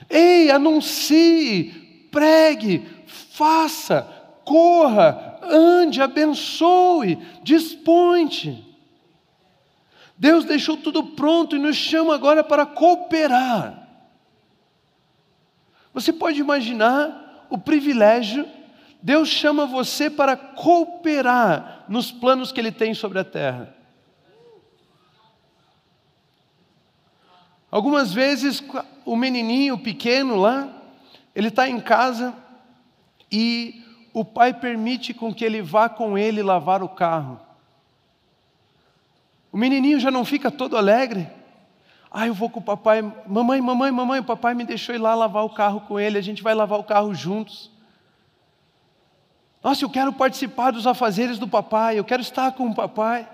Ei, 0.08 0.50
anuncie, 0.50 2.08
pregue, 2.10 2.86
faça, 3.06 4.02
corra, 4.44 5.38
ande, 5.42 6.00
abençoe, 6.00 7.18
dispõe-te. 7.42 8.64
Deus 10.16 10.44
deixou 10.44 10.76
tudo 10.76 11.02
pronto 11.02 11.56
e 11.56 11.58
nos 11.58 11.76
chama 11.76 12.14
agora 12.14 12.44
para 12.44 12.64
cooperar. 12.64 13.88
Você 15.92 16.12
pode 16.12 16.40
imaginar 16.40 17.46
o 17.50 17.58
privilégio, 17.58 18.48
Deus 19.02 19.28
chama 19.28 19.66
você 19.66 20.08
para 20.08 20.36
cooperar 20.36 21.84
nos 21.88 22.10
planos 22.10 22.52
que 22.52 22.60
Ele 22.60 22.72
tem 22.72 22.94
sobre 22.94 23.18
a 23.18 23.24
terra. 23.24 23.74
Algumas 27.74 28.14
vezes 28.14 28.62
o 29.04 29.16
menininho 29.16 29.76
pequeno 29.76 30.36
lá, 30.36 30.68
ele 31.34 31.48
está 31.48 31.68
em 31.68 31.80
casa 31.80 32.32
e 33.32 33.82
o 34.12 34.24
pai 34.24 34.54
permite 34.54 35.12
com 35.12 35.34
que 35.34 35.44
ele 35.44 35.60
vá 35.60 35.88
com 35.88 36.16
ele 36.16 36.40
lavar 36.40 36.84
o 36.84 36.88
carro. 36.88 37.40
O 39.50 39.56
menininho 39.56 39.98
já 39.98 40.08
não 40.08 40.24
fica 40.24 40.52
todo 40.52 40.76
alegre. 40.76 41.28
Ah, 42.08 42.28
eu 42.28 42.32
vou 42.32 42.48
com 42.48 42.60
o 42.60 42.62
papai. 42.62 43.02
Mamãe, 43.26 43.60
mamãe, 43.60 43.90
mamãe, 43.90 44.20
o 44.20 44.24
papai 44.24 44.54
me 44.54 44.62
deixou 44.62 44.94
ir 44.94 44.98
lá 44.98 45.12
lavar 45.16 45.44
o 45.44 45.50
carro 45.50 45.80
com 45.80 45.98
ele, 45.98 46.16
a 46.16 46.22
gente 46.22 46.44
vai 46.44 46.54
lavar 46.54 46.78
o 46.78 46.84
carro 46.84 47.12
juntos. 47.12 47.72
Nossa, 49.64 49.84
eu 49.84 49.90
quero 49.90 50.12
participar 50.12 50.70
dos 50.70 50.86
afazeres 50.86 51.40
do 51.40 51.48
papai, 51.48 51.98
eu 51.98 52.04
quero 52.04 52.22
estar 52.22 52.52
com 52.52 52.68
o 52.68 52.74
papai. 52.74 53.28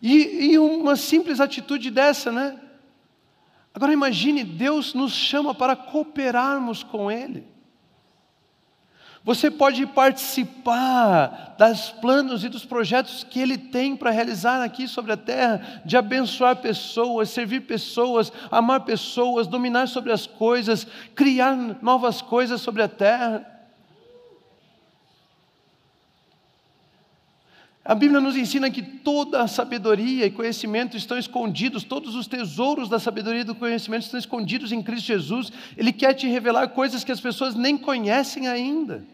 E, 0.00 0.52
e 0.52 0.58
uma 0.60 0.94
simples 0.94 1.40
atitude 1.40 1.90
dessa, 1.90 2.30
né? 2.30 2.60
Agora 3.74 3.92
imagine, 3.92 4.44
Deus 4.44 4.92
nos 4.92 5.12
chama 5.12 5.54
para 5.54 5.74
cooperarmos 5.74 6.82
com 6.82 7.10
Ele. 7.10 7.52
Você 9.24 9.50
pode 9.50 9.86
participar 9.86 11.54
dos 11.56 11.90
planos 11.90 12.42
e 12.42 12.48
dos 12.48 12.64
projetos 12.64 13.22
que 13.22 13.38
Ele 13.40 13.56
tem 13.56 13.96
para 13.96 14.10
realizar 14.10 14.62
aqui 14.62 14.88
sobre 14.88 15.12
a 15.12 15.16
terra, 15.16 15.82
de 15.84 15.96
abençoar 15.96 16.56
pessoas, 16.56 17.30
servir 17.30 17.60
pessoas, 17.60 18.32
amar 18.50 18.80
pessoas, 18.80 19.46
dominar 19.46 19.86
sobre 19.86 20.12
as 20.12 20.26
coisas, 20.26 20.86
criar 21.14 21.54
novas 21.80 22.20
coisas 22.20 22.60
sobre 22.60 22.82
a 22.82 22.88
terra. 22.88 23.46
A 27.84 27.96
Bíblia 27.96 28.20
nos 28.20 28.36
ensina 28.36 28.70
que 28.70 28.80
toda 28.80 29.42
a 29.42 29.48
sabedoria 29.48 30.24
e 30.24 30.30
conhecimento 30.30 30.96
estão 30.96 31.18
escondidos, 31.18 31.82
todos 31.82 32.14
os 32.14 32.28
tesouros 32.28 32.88
da 32.88 33.00
sabedoria 33.00 33.40
e 33.40 33.44
do 33.44 33.56
conhecimento 33.56 34.04
estão 34.04 34.20
escondidos 34.20 34.70
em 34.70 34.80
Cristo 34.80 35.06
Jesus. 35.06 35.50
Ele 35.76 35.92
quer 35.92 36.14
te 36.14 36.28
revelar 36.28 36.68
coisas 36.68 37.02
que 37.02 37.10
as 37.10 37.20
pessoas 37.20 37.56
nem 37.56 37.76
conhecem 37.76 38.46
ainda. 38.46 39.04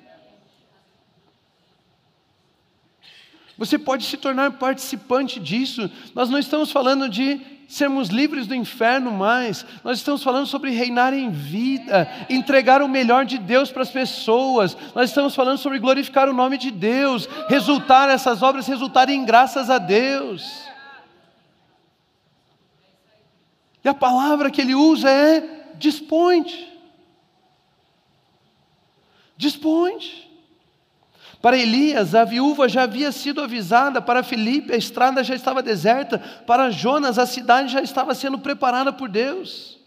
Você 3.56 3.78
pode 3.78 4.04
se 4.04 4.18
tornar 4.18 4.52
participante 4.52 5.40
disso. 5.40 5.90
Nós 6.14 6.28
não 6.28 6.38
estamos 6.38 6.70
falando 6.70 7.08
de 7.08 7.40
sermos 7.68 8.08
livres 8.08 8.46
do 8.46 8.54
inferno 8.54 9.10
mais, 9.10 9.64
nós 9.84 9.98
estamos 9.98 10.22
falando 10.22 10.46
sobre 10.46 10.70
reinar 10.70 11.12
em 11.12 11.30
vida, 11.30 12.10
entregar 12.30 12.80
o 12.80 12.88
melhor 12.88 13.26
de 13.26 13.36
Deus 13.36 13.70
para 13.70 13.82
as 13.82 13.90
pessoas, 13.90 14.74
nós 14.94 15.10
estamos 15.10 15.34
falando 15.34 15.58
sobre 15.58 15.78
glorificar 15.78 16.30
o 16.30 16.32
nome 16.32 16.56
de 16.56 16.70
Deus, 16.70 17.28
resultar 17.46 18.08
essas 18.08 18.42
obras 18.42 18.66
resultarem 18.66 19.20
em 19.20 19.24
graças 19.24 19.68
a 19.68 19.76
Deus. 19.76 20.66
E 23.84 23.88
a 23.88 23.94
palavra 23.94 24.50
que 24.50 24.62
ele 24.62 24.74
usa 24.74 25.10
é 25.10 25.74
dispõe-te. 25.76 26.72
Dispõe-te. 29.36 30.27
Para 31.40 31.56
Elias, 31.56 32.14
a 32.14 32.24
viúva 32.24 32.68
já 32.68 32.82
havia 32.82 33.12
sido 33.12 33.40
avisada, 33.40 34.02
para 34.02 34.24
Filipe, 34.24 34.72
a 34.72 34.76
estrada 34.76 35.22
já 35.22 35.34
estava 35.36 35.62
deserta, 35.62 36.18
para 36.46 36.70
Jonas, 36.70 37.18
a 37.18 37.26
cidade 37.26 37.72
já 37.72 37.80
estava 37.80 38.14
sendo 38.14 38.38
preparada 38.38 38.92
por 38.92 39.08
Deus. 39.08 39.78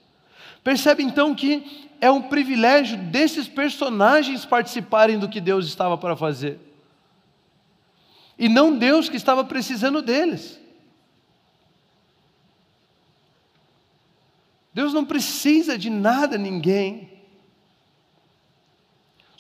Percebe 0.64 1.04
então 1.04 1.36
que 1.36 1.90
é 2.00 2.10
um 2.10 2.22
privilégio 2.22 2.98
desses 2.98 3.48
personagens 3.48 4.46
participarem 4.46 5.20
do 5.20 5.28
que 5.28 5.42
Deus 5.42 5.66
estava 5.66 5.98
para 5.98 6.16
fazer, 6.16 6.58
e 8.40 8.48
não 8.48 8.78
Deus 8.78 9.10
que 9.10 9.18
estava 9.18 9.44
precisando 9.44 10.02
deles. 10.02 10.60
Deus 14.74 14.94
não 14.94 15.04
precisa 15.04 15.78
de 15.78 15.90
nada, 15.90 16.38
ninguém. 16.38 17.11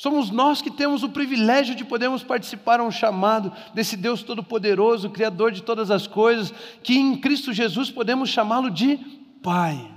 Somos 0.01 0.31
nós 0.31 0.63
que 0.63 0.71
temos 0.71 1.03
o 1.03 1.09
privilégio 1.09 1.75
de 1.75 1.85
podermos 1.85 2.23
participar 2.23 2.79
a 2.79 2.83
um 2.83 2.89
chamado 2.89 3.53
desse 3.71 3.95
Deus 3.95 4.23
Todo-Poderoso, 4.23 5.11
Criador 5.11 5.51
de 5.51 5.61
todas 5.61 5.91
as 5.91 6.07
coisas, 6.07 6.51
que 6.81 6.97
em 6.97 7.21
Cristo 7.21 7.53
Jesus 7.53 7.91
podemos 7.91 8.27
chamá-lo 8.27 8.71
de 8.71 8.97
Pai. 9.43 9.93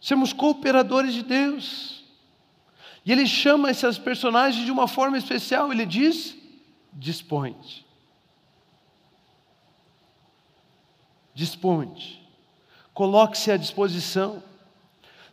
Sermos 0.00 0.32
cooperadores 0.32 1.12
de 1.12 1.24
Deus. 1.24 2.04
E 3.04 3.10
Ele 3.10 3.26
chama 3.26 3.72
esses 3.72 3.98
personagens 3.98 4.64
de 4.64 4.70
uma 4.70 4.86
forma 4.86 5.18
especial, 5.18 5.72
Ele 5.72 5.84
diz: 5.84 6.36
dispõe-te. 6.92 7.84
Dispõe-te. 11.34 12.22
Coloque-se 12.94 13.50
à 13.50 13.56
disposição. 13.56 14.40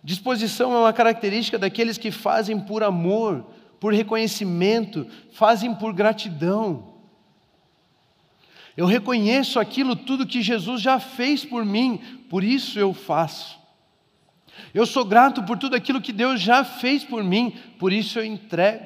Disposição 0.03 0.74
é 0.74 0.79
uma 0.79 0.91
característica 0.91 1.57
daqueles 1.57 1.98
que 1.98 2.12
fazem 2.12 2.60
por 2.60 2.83
amor, 2.83 3.45
por 3.79 3.93
reconhecimento, 3.93 5.07
fazem 5.31 5.74
por 5.74 5.93
gratidão. 5.93 6.93
Eu 8.75 8.86
reconheço 8.86 9.60
aquilo 9.60 9.95
tudo 9.95 10.27
que 10.27 10.41
Jesus 10.41 10.81
já 10.81 11.00
fez 11.00 11.45
por 11.45 11.63
mim, 11.63 12.01
por 12.29 12.43
isso 12.43 12.77
eu 12.77 12.93
faço. 12.93 13.57
Eu 14.74 14.86
sou 14.86 15.05
grato 15.05 15.43
por 15.43 15.57
tudo 15.57 15.75
aquilo 15.75 16.01
que 16.01 16.12
Deus 16.12 16.41
já 16.41 16.63
fez 16.63 17.03
por 17.03 17.24
mim, 17.24 17.55
por 17.79 17.93
isso 17.93 18.19
eu 18.19 18.25
entrego. 18.25 18.83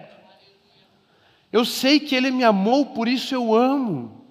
Eu 1.51 1.65
sei 1.65 1.99
que 1.99 2.13
Ele 2.13 2.29
me 2.29 2.43
amou, 2.43 2.87
por 2.87 3.07
isso 3.07 3.33
eu 3.33 3.55
amo. 3.55 4.25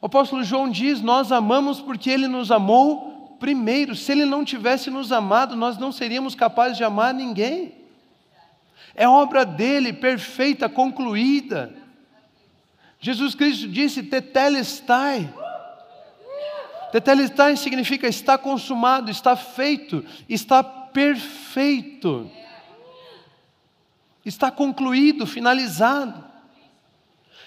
O 0.00 0.06
apóstolo 0.06 0.44
João 0.44 0.70
diz: 0.70 1.00
Nós 1.00 1.32
amamos 1.32 1.80
porque 1.80 2.10
Ele 2.10 2.28
nos 2.28 2.50
amou 2.50 3.09
primeiro. 3.40 3.96
Se 3.96 4.12
Ele 4.12 4.26
não 4.26 4.44
tivesse 4.44 4.90
nos 4.90 5.10
amado, 5.10 5.56
nós 5.56 5.78
não 5.78 5.90
seríamos 5.90 6.34
capazes 6.36 6.76
de 6.76 6.84
amar 6.84 7.12
ninguém. 7.12 7.74
É 8.94 9.08
obra 9.08 9.44
dele, 9.44 9.92
perfeita, 9.92 10.68
concluída. 10.68 11.74
Jesus 13.00 13.34
Cristo 13.34 13.66
disse: 13.66 14.02
Tetelestai. 14.02 15.32
Tetelestai 16.92 17.56
significa 17.56 18.06
está 18.06 18.36
consumado, 18.36 19.10
está 19.10 19.36
feito, 19.36 20.04
está 20.28 20.62
perfeito, 20.62 22.28
está 24.24 24.50
concluído, 24.50 25.24
finalizado. 25.24 26.28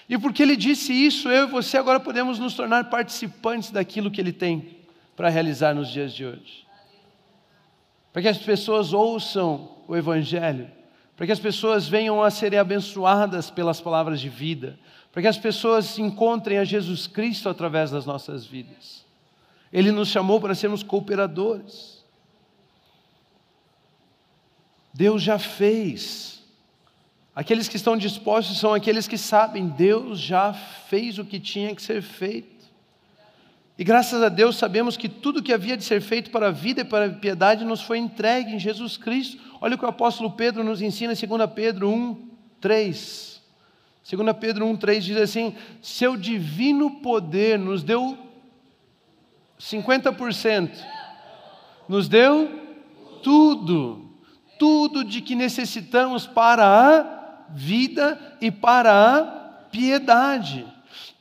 E 0.08 0.18
porque 0.18 0.42
ele 0.42 0.56
disse 0.56 0.92
isso, 0.92 1.28
eu 1.28 1.46
e 1.46 1.50
você 1.50 1.76
agora 1.76 2.00
podemos 2.00 2.38
nos 2.38 2.54
tornar 2.54 2.88
participantes 2.88 3.70
daquilo 3.70 4.10
que 4.10 4.20
ele 4.20 4.32
tem 4.32 4.83
para 5.16 5.28
realizar 5.28 5.74
nos 5.74 5.88
dias 5.88 6.12
de 6.12 6.24
hoje. 6.24 6.66
Para 8.12 8.22
que 8.22 8.28
as 8.28 8.38
pessoas 8.38 8.92
ouçam 8.92 9.70
o 9.88 9.96
Evangelho, 9.96 10.70
para 11.16 11.26
que 11.26 11.32
as 11.32 11.40
pessoas 11.40 11.86
venham 11.88 12.22
a 12.22 12.30
serem 12.30 12.58
abençoadas 12.58 13.50
pelas 13.50 13.80
palavras 13.80 14.20
de 14.20 14.28
vida, 14.28 14.78
para 15.12 15.22
que 15.22 15.28
as 15.28 15.38
pessoas 15.38 15.98
encontrem 15.98 16.58
a 16.58 16.64
Jesus 16.64 17.06
Cristo 17.06 17.48
através 17.48 17.90
das 17.90 18.04
nossas 18.04 18.44
vidas. 18.44 19.04
Ele 19.72 19.90
nos 19.90 20.08
chamou 20.08 20.40
para 20.40 20.54
sermos 20.54 20.82
cooperadores. 20.82 22.04
Deus 24.92 25.22
já 25.22 25.38
fez. 25.38 26.44
Aqueles 27.34 27.66
que 27.66 27.76
estão 27.76 27.96
dispostos 27.96 28.58
são 28.58 28.72
aqueles 28.72 29.08
que 29.08 29.18
sabem, 29.18 29.66
Deus 29.68 30.20
já 30.20 30.52
fez 30.52 31.18
o 31.18 31.24
que 31.24 31.40
tinha 31.40 31.74
que 31.74 31.82
ser 31.82 32.00
feito. 32.00 32.53
E 33.76 33.82
graças 33.82 34.22
a 34.22 34.28
Deus 34.28 34.56
sabemos 34.56 34.96
que 34.96 35.08
tudo 35.08 35.42
que 35.42 35.52
havia 35.52 35.76
de 35.76 35.82
ser 35.82 36.00
feito 36.00 36.30
para 36.30 36.48
a 36.48 36.52
vida 36.52 36.82
e 36.82 36.84
para 36.84 37.06
a 37.06 37.10
piedade 37.10 37.64
nos 37.64 37.82
foi 37.82 37.98
entregue 37.98 38.54
em 38.54 38.58
Jesus 38.58 38.96
Cristo. 38.96 39.42
Olha 39.60 39.74
o 39.74 39.78
que 39.78 39.84
o 39.84 39.88
apóstolo 39.88 40.30
Pedro 40.30 40.62
nos 40.62 40.80
ensina 40.80 41.12
em 41.12 41.16
2 41.16 41.50
Pedro 41.52 41.90
1, 41.90 42.28
3. 42.60 43.42
2 44.08 44.36
Pedro 44.38 44.66
1, 44.66 44.76
3 44.76 45.04
diz 45.04 45.16
assim: 45.16 45.56
Seu 45.82 46.16
divino 46.16 47.00
poder 47.00 47.58
nos 47.58 47.82
deu 47.82 48.16
50%, 49.58 50.70
nos 51.88 52.06
deu 52.06 52.60
tudo, 53.24 54.08
tudo 54.56 55.02
de 55.02 55.20
que 55.20 55.34
necessitamos 55.34 56.28
para 56.28 56.64
a 56.64 57.46
vida 57.50 58.36
e 58.40 58.52
para 58.52 59.18
a 59.18 59.22
piedade 59.72 60.73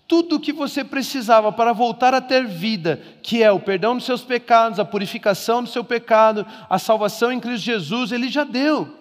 tudo 0.08 0.36
o 0.36 0.40
que 0.40 0.52
você 0.52 0.84
precisava 0.84 1.52
para 1.52 1.74
voltar 1.74 2.14
a 2.14 2.22
ter 2.22 2.46
vida, 2.46 3.02
que 3.22 3.42
é 3.42 3.52
o 3.52 3.60
perdão 3.60 3.96
dos 3.96 4.06
seus 4.06 4.22
pecados, 4.22 4.80
a 4.80 4.86
purificação 4.86 5.64
do 5.64 5.70
seu 5.70 5.84
pecado, 5.84 6.46
a 6.70 6.78
salvação 6.78 7.32
em 7.32 7.40
Cristo 7.40 7.64
Jesus, 7.64 8.12
Ele 8.12 8.30
já 8.30 8.44
deu. 8.44 8.98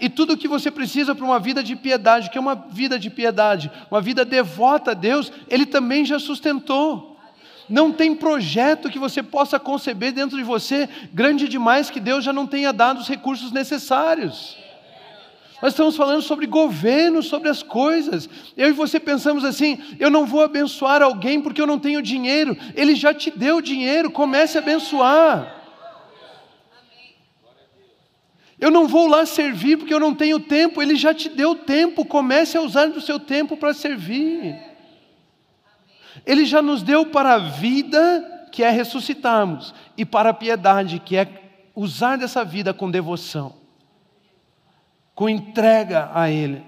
E 0.00 0.08
tudo 0.08 0.32
o 0.32 0.36
que 0.36 0.48
você 0.48 0.70
precisa 0.70 1.14
para 1.14 1.24
uma 1.24 1.38
vida 1.38 1.62
de 1.62 1.76
piedade, 1.76 2.30
que 2.30 2.38
é 2.38 2.40
uma 2.40 2.54
vida 2.54 2.98
de 2.98 3.10
piedade, 3.10 3.70
uma 3.90 4.00
vida 4.00 4.24
devota 4.24 4.92
a 4.92 4.94
Deus, 4.94 5.32
Ele 5.48 5.66
também 5.66 6.04
já 6.04 6.18
sustentou. 6.18 7.18
Não 7.68 7.92
tem 7.92 8.14
projeto 8.14 8.90
que 8.90 8.98
você 8.98 9.22
possa 9.22 9.58
conceber 9.58 10.12
dentro 10.12 10.36
de 10.36 10.42
você 10.42 10.88
grande 11.12 11.48
demais 11.48 11.90
que 11.90 12.00
Deus 12.00 12.24
já 12.24 12.32
não 12.32 12.46
tenha 12.46 12.72
dado 12.72 13.00
os 13.00 13.08
recursos 13.08 13.50
necessários. 13.52 14.63
Nós 15.64 15.72
estamos 15.72 15.96
falando 15.96 16.20
sobre 16.20 16.46
governo, 16.46 17.22
sobre 17.22 17.48
as 17.48 17.62
coisas. 17.62 18.28
Eu 18.54 18.68
e 18.68 18.72
você 18.72 19.00
pensamos 19.00 19.42
assim: 19.46 19.78
eu 19.98 20.10
não 20.10 20.26
vou 20.26 20.42
abençoar 20.42 21.00
alguém 21.00 21.40
porque 21.40 21.58
eu 21.58 21.66
não 21.66 21.78
tenho 21.78 22.02
dinheiro. 22.02 22.54
Ele 22.74 22.94
já 22.94 23.14
te 23.14 23.30
deu 23.30 23.62
dinheiro, 23.62 24.10
comece 24.10 24.58
a 24.58 24.60
abençoar. 24.60 25.62
Eu 28.60 28.70
não 28.70 28.86
vou 28.86 29.08
lá 29.08 29.24
servir 29.24 29.78
porque 29.78 29.94
eu 29.94 29.98
não 29.98 30.14
tenho 30.14 30.38
tempo. 30.38 30.82
Ele 30.82 30.96
já 30.96 31.14
te 31.14 31.30
deu 31.30 31.54
tempo, 31.54 32.04
comece 32.04 32.58
a 32.58 32.60
usar 32.60 32.88
do 32.88 33.00
seu 33.00 33.18
tempo 33.18 33.56
para 33.56 33.72
servir. 33.72 34.54
Ele 36.26 36.44
já 36.44 36.60
nos 36.60 36.82
deu 36.82 37.06
para 37.06 37.36
a 37.36 37.38
vida, 37.38 38.48
que 38.52 38.62
é 38.62 38.68
ressuscitarmos, 38.68 39.72
e 39.96 40.04
para 40.04 40.28
a 40.28 40.34
piedade, 40.34 40.98
que 40.98 41.16
é 41.16 41.26
usar 41.74 42.18
dessa 42.18 42.44
vida 42.44 42.74
com 42.74 42.90
devoção 42.90 43.63
com 45.14 45.28
entrega 45.28 46.10
a 46.12 46.30
Ele, 46.30 46.64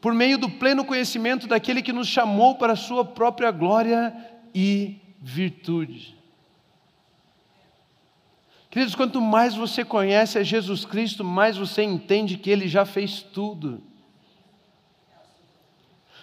por 0.00 0.14
meio 0.14 0.38
do 0.38 0.48
pleno 0.48 0.84
conhecimento 0.84 1.46
daquele 1.46 1.82
que 1.82 1.92
nos 1.92 2.08
chamou 2.08 2.54
para 2.54 2.72
a 2.72 2.76
Sua 2.76 3.04
própria 3.04 3.50
glória 3.50 4.14
e 4.54 4.96
virtude. 5.20 6.16
Queridos, 8.70 8.94
quanto 8.94 9.20
mais 9.20 9.54
você 9.54 9.84
conhece 9.84 10.38
a 10.38 10.42
Jesus 10.42 10.84
Cristo, 10.84 11.24
mais 11.24 11.56
você 11.56 11.82
entende 11.82 12.36
que 12.36 12.50
Ele 12.50 12.68
já 12.68 12.84
fez 12.84 13.22
tudo. 13.22 13.82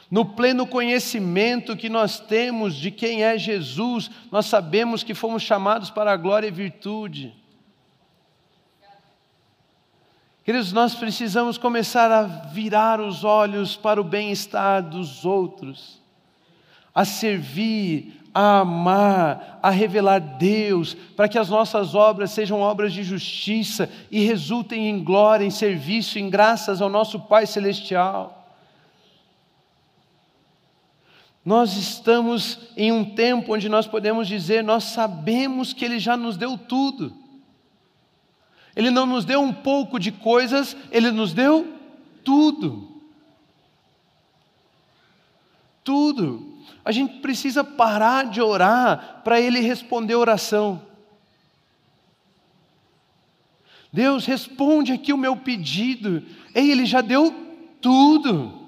No 0.09 0.23
pleno 0.23 0.67
conhecimento 0.67 1.75
que 1.75 1.89
nós 1.89 2.19
temos 2.19 2.75
de 2.75 2.91
quem 2.91 3.23
é 3.23 3.35
Jesus, 3.35 4.11
nós 4.31 4.45
sabemos 4.45 5.01
que 5.01 5.15
fomos 5.15 5.41
chamados 5.41 5.89
para 5.89 6.11
a 6.11 6.15
glória 6.15 6.47
e 6.47 6.51
virtude. 6.51 7.33
Queridos, 10.43 10.73
nós 10.73 10.93
precisamos 10.93 11.57
começar 11.57 12.11
a 12.11 12.23
virar 12.23 12.99
os 12.99 13.23
olhos 13.23 13.77
para 13.77 14.01
o 14.01 14.03
bem-estar 14.03 14.83
dos 14.83 15.23
outros, 15.23 16.01
a 16.93 17.05
servir, 17.05 18.21
a 18.33 18.59
amar, 18.59 19.59
a 19.63 19.69
revelar 19.69 20.19
Deus, 20.19 20.95
para 21.15 21.29
que 21.29 21.39
as 21.39 21.47
nossas 21.47 21.95
obras 21.95 22.31
sejam 22.31 22.59
obras 22.59 22.91
de 22.91 23.03
justiça 23.03 23.89
e 24.11 24.25
resultem 24.25 24.89
em 24.89 25.01
glória, 25.01 25.45
em 25.45 25.49
serviço, 25.49 26.19
em 26.19 26.29
graças 26.29 26.81
ao 26.81 26.89
nosso 26.89 27.21
Pai 27.21 27.45
Celestial. 27.45 28.41
Nós 31.45 31.77
estamos 31.77 32.59
em 32.75 32.91
um 32.91 33.05
tempo 33.05 33.53
onde 33.53 33.69
nós 33.69 33.87
podemos 33.87 34.27
dizer, 34.27 34.61
nós 34.61 34.83
sabemos 34.83 35.71
que 35.71 35.85
Ele 35.85 35.99
já 35.99 36.17
nos 36.17 36.35
deu 36.35 36.57
tudo. 36.57 37.22
Ele 38.75 38.89
não 38.89 39.05
nos 39.05 39.23
deu 39.23 39.41
um 39.41 39.53
pouco 39.53 39.99
de 39.99 40.11
coisas, 40.11 40.75
Ele 40.91 41.11
nos 41.11 41.33
deu 41.33 41.77
tudo. 42.23 42.89
Tudo. 45.83 46.57
A 46.83 46.91
gente 46.91 47.19
precisa 47.19 47.63
parar 47.63 48.25
de 48.25 48.41
orar 48.41 49.21
para 49.23 49.39
Ele 49.39 49.59
responder 49.59 50.15
oração. 50.15 50.81
Deus, 53.91 54.25
responde 54.25 54.91
aqui 54.91 55.13
o 55.13 55.17
meu 55.17 55.37
pedido. 55.37 56.23
Ei, 56.55 56.71
Ele 56.71 56.85
já 56.85 57.01
deu 57.01 57.31
tudo. 57.79 58.61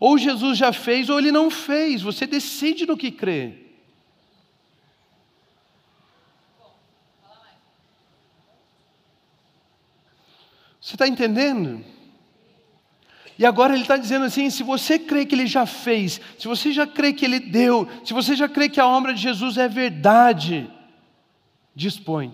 Ou 0.00 0.18
Jesus 0.18 0.58
já 0.58 0.72
fez, 0.72 1.08
ou 1.08 1.18
Ele 1.18 1.30
não 1.30 1.50
fez. 1.50 2.02
Você 2.02 2.26
decide 2.26 2.84
no 2.84 2.96
que 2.96 3.12
crê. 3.12 3.67
Você 10.88 10.94
está 10.94 11.06
entendendo? 11.06 11.84
E 13.38 13.44
agora 13.44 13.74
ele 13.74 13.82
está 13.82 13.98
dizendo 13.98 14.24
assim: 14.24 14.48
se 14.48 14.62
você 14.62 14.98
crê 14.98 15.26
que 15.26 15.34
ele 15.34 15.46
já 15.46 15.66
fez, 15.66 16.18
se 16.38 16.48
você 16.48 16.72
já 16.72 16.86
crê 16.86 17.12
que 17.12 17.26
ele 17.26 17.38
deu, 17.38 17.86
se 18.02 18.14
você 18.14 18.34
já 18.34 18.48
crê 18.48 18.70
que 18.70 18.80
a 18.80 18.86
obra 18.86 19.12
de 19.12 19.20
Jesus 19.20 19.58
é 19.58 19.68
verdade, 19.68 20.66
dispõe. 21.74 22.32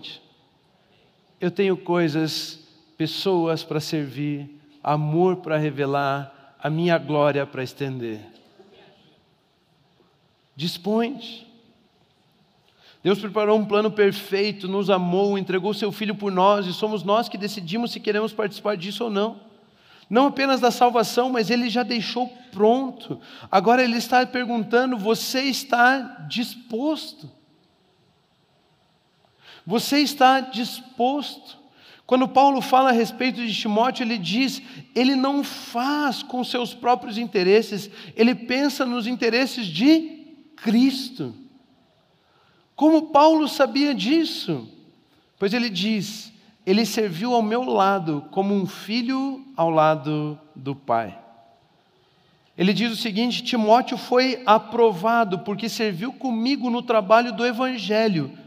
Eu 1.41 1.51
tenho 1.51 1.75
coisas, 1.75 2.57
pessoas 2.97 3.61
para 3.61 3.81
servir, 3.81 4.49
amor 4.81 5.35
para 5.41 5.57
revelar, 5.57 6.55
a 6.57 6.69
minha 6.69 6.97
glória 6.97 7.45
para 7.45 7.61
estender. 7.61 8.21
Dispõe. 10.55 11.45
Deus 13.05 13.19
preparou 13.19 13.59
um 13.59 13.65
plano 13.65 13.91
perfeito, 13.91 14.67
nos 14.67 14.89
amou, 14.89 15.37
entregou 15.37 15.75
seu 15.75 15.91
filho 15.91 16.15
por 16.15 16.31
nós 16.31 16.65
e 16.65 16.73
somos 16.73 17.03
nós 17.03 17.29
que 17.29 17.37
decidimos 17.37 17.91
se 17.91 17.99
queremos 17.99 18.33
participar 18.33 18.75
disso 18.75 19.03
ou 19.03 19.11
não. 19.11 19.41
Não 20.09 20.25
apenas 20.25 20.59
da 20.59 20.71
salvação, 20.71 21.29
mas 21.29 21.51
ele 21.51 21.69
já 21.69 21.83
deixou 21.83 22.27
pronto. 22.51 23.21
Agora 23.51 23.83
ele 23.83 23.97
está 23.97 24.25
perguntando: 24.25 24.97
você 24.97 25.41
está 25.41 26.25
disposto? 26.27 27.29
Você 29.67 29.99
está 29.99 30.39
disposto? 30.39 31.59
Quando 32.07 32.27
Paulo 32.27 32.59
fala 32.59 32.89
a 32.89 32.91
respeito 32.91 33.39
de 33.39 33.55
Timóteo, 33.55 34.01
ele 34.01 34.17
diz: 34.17 34.63
ele 34.95 35.15
não 35.15 35.43
faz 35.43 36.23
com 36.23 36.43
seus 36.43 36.73
próprios 36.73 37.19
interesses, 37.19 37.87
ele 38.15 38.33
pensa 38.33 38.83
nos 38.83 39.05
interesses 39.05 39.67
de 39.67 40.25
Cristo. 40.55 41.44
Como 42.75 43.11
Paulo 43.11 43.47
sabia 43.47 43.93
disso? 43.93 44.67
Pois 45.39 45.53
ele 45.53 45.69
diz: 45.69 46.31
ele 46.65 46.85
serviu 46.85 47.33
ao 47.33 47.41
meu 47.41 47.63
lado 47.63 48.25
como 48.31 48.53
um 48.53 48.65
filho 48.65 49.45
ao 49.55 49.69
lado 49.69 50.39
do 50.55 50.75
Pai. 50.75 51.17
Ele 52.57 52.73
diz 52.73 52.91
o 52.91 52.95
seguinte: 52.95 53.43
Timóteo 53.43 53.97
foi 53.97 54.41
aprovado 54.45 55.39
porque 55.39 55.69
serviu 55.69 56.13
comigo 56.13 56.69
no 56.69 56.81
trabalho 56.81 57.31
do 57.33 57.45
Evangelho 57.45 58.45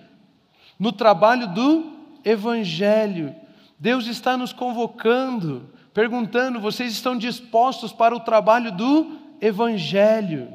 no 0.78 0.92
trabalho 0.92 1.48
do 1.48 1.92
Evangelho. 2.24 3.34
Deus 3.78 4.06
está 4.06 4.36
nos 4.36 4.52
convocando, 4.52 5.68
perguntando: 5.92 6.60
vocês 6.60 6.92
estão 6.92 7.16
dispostos 7.16 7.92
para 7.92 8.14
o 8.14 8.20
trabalho 8.20 8.70
do 8.72 9.18
Evangelho? 9.40 10.52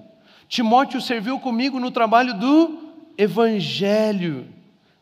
Timóteo 0.48 1.02
serviu 1.02 1.40
comigo 1.40 1.80
no 1.80 1.92
trabalho 1.92 2.34
do 2.36 2.83
Evangelho, 3.18 4.48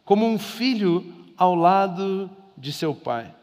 como 0.03 0.25
um 0.25 0.37
filho 0.37 1.13
ao 1.37 1.55
lado 1.55 2.29
de 2.57 2.71
seu 2.71 2.93
pai. 2.93 3.33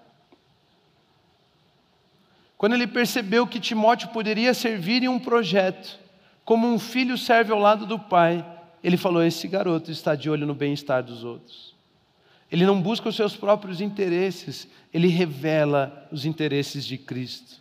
Quando 2.56 2.74
ele 2.74 2.86
percebeu 2.86 3.46
que 3.46 3.60
Timóteo 3.60 4.08
poderia 4.08 4.52
servir 4.52 5.02
em 5.02 5.08
um 5.08 5.18
projeto, 5.18 5.98
como 6.44 6.66
um 6.66 6.78
filho 6.78 7.16
serve 7.16 7.52
ao 7.52 7.58
lado 7.58 7.86
do 7.86 7.98
pai, 7.98 8.44
ele 8.82 8.96
falou: 8.96 9.22
Esse 9.22 9.46
garoto 9.46 9.90
está 9.90 10.14
de 10.14 10.28
olho 10.28 10.46
no 10.46 10.54
bem-estar 10.54 11.02
dos 11.02 11.22
outros. 11.22 11.74
Ele 12.50 12.64
não 12.64 12.80
busca 12.80 13.08
os 13.08 13.16
seus 13.16 13.36
próprios 13.36 13.80
interesses, 13.80 14.66
ele 14.92 15.08
revela 15.08 16.08
os 16.10 16.24
interesses 16.24 16.84
de 16.84 16.96
Cristo. 16.96 17.60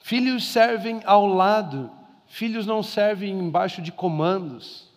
Filhos 0.00 0.44
servem 0.46 1.00
ao 1.04 1.26
lado, 1.26 1.90
filhos 2.26 2.66
não 2.66 2.82
servem 2.82 3.30
embaixo 3.30 3.80
de 3.80 3.90
comandos. 3.90 4.89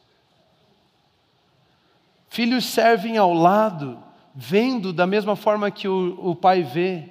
Filhos 2.33 2.65
servem 2.65 3.15
ao 3.15 3.31
lado, 3.31 3.99
vendo 4.33 4.91
da 4.91 5.05
mesma 5.05 5.35
forma 5.35 5.69
que 5.69 5.87
o, 5.87 6.17
o 6.31 6.35
pai 6.35 6.63
vê, 6.63 7.07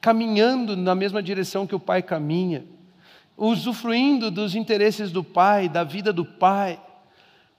caminhando 0.00 0.76
na 0.76 0.94
mesma 0.94 1.20
direção 1.20 1.66
que 1.66 1.74
o 1.74 1.80
pai 1.80 2.00
caminha, 2.00 2.64
usufruindo 3.36 4.30
dos 4.30 4.54
interesses 4.54 5.10
do 5.10 5.24
pai, 5.24 5.68
da 5.68 5.82
vida 5.82 6.12
do 6.12 6.24
pai. 6.24 6.80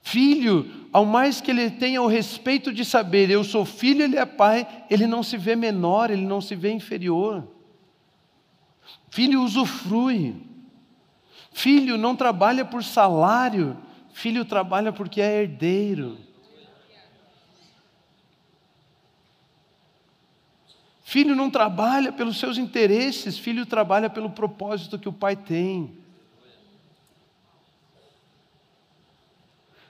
Filho, 0.00 0.88
ao 0.90 1.04
mais 1.04 1.42
que 1.42 1.50
ele 1.50 1.70
tenha 1.70 2.00
o 2.00 2.06
respeito 2.06 2.72
de 2.72 2.86
saber, 2.86 3.28
eu 3.28 3.44
sou 3.44 3.66
filho, 3.66 4.02
ele 4.02 4.16
é 4.16 4.24
pai, 4.24 4.66
ele 4.88 5.06
não 5.06 5.22
se 5.22 5.36
vê 5.36 5.54
menor, 5.54 6.10
ele 6.10 6.24
não 6.24 6.40
se 6.40 6.54
vê 6.54 6.72
inferior. 6.72 7.46
Filho 9.10 9.42
usufrui. 9.42 10.36
Filho 11.52 11.98
não 11.98 12.16
trabalha 12.16 12.64
por 12.64 12.82
salário, 12.82 13.76
filho 14.10 14.42
trabalha 14.42 14.90
porque 14.90 15.20
é 15.20 15.42
herdeiro. 15.42 16.26
Filho 21.08 21.34
não 21.34 21.48
trabalha 21.48 22.12
pelos 22.12 22.38
seus 22.38 22.58
interesses, 22.58 23.38
filho 23.38 23.64
trabalha 23.64 24.10
pelo 24.10 24.28
propósito 24.28 24.98
que 24.98 25.08
o 25.08 25.12
pai 25.12 25.34
tem. 25.34 25.96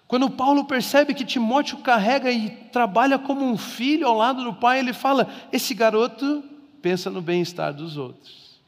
Quando 0.06 0.30
Paulo 0.30 0.64
percebe 0.64 1.14
que 1.14 1.24
Timóteo 1.24 1.78
carrega 1.78 2.30
e 2.30 2.50
trabalha 2.70 3.18
como 3.18 3.44
um 3.44 3.58
filho 3.58 4.06
ao 4.06 4.16
lado 4.16 4.44
do 4.44 4.54
pai, 4.54 4.78
ele 4.78 4.92
fala: 4.92 5.26
esse 5.50 5.74
garoto 5.74 6.44
pensa 6.80 7.10
no 7.10 7.20
bem-estar 7.20 7.74
dos 7.74 7.96
outros. 7.96 8.60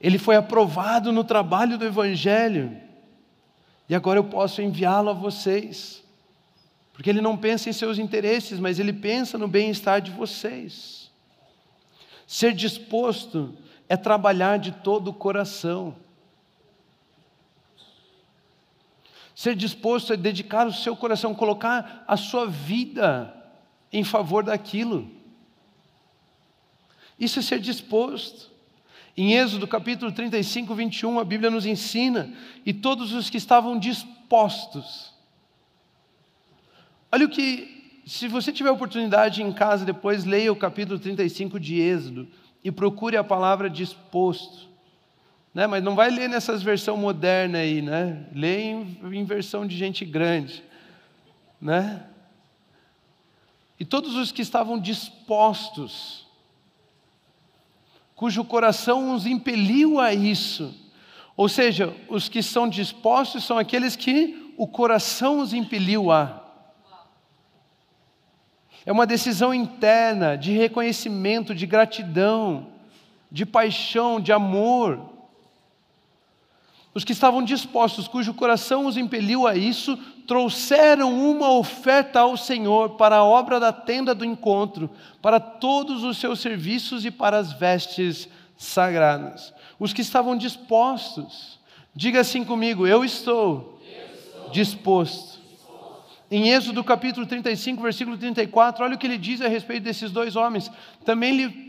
Ele 0.00 0.18
foi 0.18 0.34
aprovado 0.34 1.12
no 1.12 1.22
trabalho 1.22 1.78
do 1.78 1.84
Evangelho, 1.84 2.76
e 3.88 3.94
agora 3.94 4.18
eu 4.18 4.24
posso 4.24 4.60
enviá-lo 4.60 5.10
a 5.10 5.12
vocês, 5.14 6.02
porque 7.00 7.08
ele 7.08 7.22
não 7.22 7.34
pensa 7.34 7.70
em 7.70 7.72
seus 7.72 7.98
interesses, 7.98 8.60
mas 8.60 8.78
ele 8.78 8.92
pensa 8.92 9.38
no 9.38 9.48
bem-estar 9.48 10.02
de 10.02 10.10
vocês. 10.10 11.10
Ser 12.26 12.52
disposto 12.52 13.56
é 13.88 13.96
trabalhar 13.96 14.58
de 14.58 14.70
todo 14.70 15.08
o 15.08 15.14
coração. 15.14 15.96
ser 19.34 19.56
disposto 19.56 20.12
a 20.12 20.16
dedicar 20.16 20.66
o 20.66 20.72
seu 20.74 20.94
coração, 20.94 21.34
colocar 21.34 22.04
a 22.06 22.18
sua 22.18 22.46
vida 22.46 23.34
em 23.90 24.04
favor 24.04 24.44
daquilo. 24.44 25.10
Isso 27.18 27.38
é 27.38 27.42
ser 27.42 27.60
disposto. 27.60 28.50
Em 29.16 29.32
Êxodo 29.32 29.66
capítulo 29.66 30.12
35, 30.12 30.74
21, 30.74 31.18
a 31.18 31.24
Bíblia 31.24 31.50
nos 31.50 31.64
ensina, 31.64 32.30
e 32.66 32.74
todos 32.74 33.14
os 33.14 33.30
que 33.30 33.38
estavam 33.38 33.78
dispostos. 33.78 35.09
Olha 37.12 37.26
o 37.26 37.28
que, 37.28 38.02
se 38.06 38.28
você 38.28 38.52
tiver 38.52 38.70
oportunidade 38.70 39.42
em 39.42 39.52
casa 39.52 39.84
depois, 39.84 40.24
leia 40.24 40.52
o 40.52 40.56
capítulo 40.56 40.98
35 40.98 41.58
de 41.58 41.80
Êxodo 41.80 42.28
e 42.62 42.70
procure 42.70 43.16
a 43.16 43.24
palavra 43.24 43.68
disposto. 43.68 44.68
Né? 45.52 45.66
Mas 45.66 45.82
não 45.82 45.96
vai 45.96 46.10
ler 46.10 46.28
nessas 46.28 46.62
versão 46.62 46.96
moderna 46.96 47.58
aí, 47.58 47.82
né? 47.82 48.26
Lê 48.32 48.62
em, 48.62 48.98
em 49.12 49.24
versão 49.24 49.66
de 49.66 49.76
gente 49.76 50.04
grande, 50.04 50.62
né? 51.60 52.06
E 53.78 53.84
todos 53.84 54.14
os 54.14 54.30
que 54.30 54.42
estavam 54.42 54.78
dispostos, 54.78 56.26
cujo 58.14 58.44
coração 58.44 59.14
os 59.14 59.26
impeliu 59.26 59.98
a 59.98 60.14
isso, 60.14 60.72
ou 61.36 61.48
seja, 61.48 61.92
os 62.08 62.28
que 62.28 62.42
são 62.42 62.68
dispostos 62.68 63.44
são 63.44 63.58
aqueles 63.58 63.96
que 63.96 64.54
o 64.56 64.68
coração 64.68 65.40
os 65.40 65.54
impeliu 65.54 66.12
a. 66.12 66.39
É 68.84 68.92
uma 68.92 69.06
decisão 69.06 69.52
interna 69.52 70.36
de 70.36 70.52
reconhecimento, 70.52 71.54
de 71.54 71.66
gratidão, 71.66 72.68
de 73.30 73.44
paixão, 73.44 74.20
de 74.20 74.32
amor. 74.32 75.00
Os 76.92 77.04
que 77.04 77.12
estavam 77.12 77.42
dispostos, 77.42 78.08
cujo 78.08 78.34
coração 78.34 78.86
os 78.86 78.96
impeliu 78.96 79.46
a 79.46 79.54
isso, 79.54 79.96
trouxeram 80.26 81.12
uma 81.12 81.52
oferta 81.52 82.20
ao 82.20 82.36
Senhor 82.36 82.90
para 82.90 83.16
a 83.16 83.24
obra 83.24 83.60
da 83.60 83.72
tenda 83.72 84.14
do 84.14 84.24
encontro, 84.24 84.90
para 85.22 85.38
todos 85.38 86.02
os 86.02 86.18
seus 86.18 86.40
serviços 86.40 87.04
e 87.04 87.10
para 87.10 87.38
as 87.38 87.52
vestes 87.52 88.28
sagradas. 88.56 89.52
os 89.78 89.92
que 89.92 90.02
estavam 90.02 90.36
dispostos. 90.36 91.58
Diga 91.94 92.20
assim 92.20 92.44
comigo: 92.44 92.86
Eu 92.86 93.04
estou, 93.04 93.80
eu 93.82 94.14
estou 94.14 94.50
disposto. 94.50 95.29
Em 96.30 96.50
Êxodo 96.50 96.84
capítulo 96.84 97.26
35, 97.26 97.82
versículo 97.82 98.16
34, 98.16 98.84
olha 98.84 98.94
o 98.94 98.98
que 98.98 99.06
ele 99.06 99.18
diz 99.18 99.40
a 99.40 99.48
respeito 99.48 99.82
desses 99.82 100.12
dois 100.12 100.36
homens. 100.36 100.70
Também 101.04 101.36
lhe, 101.36 101.66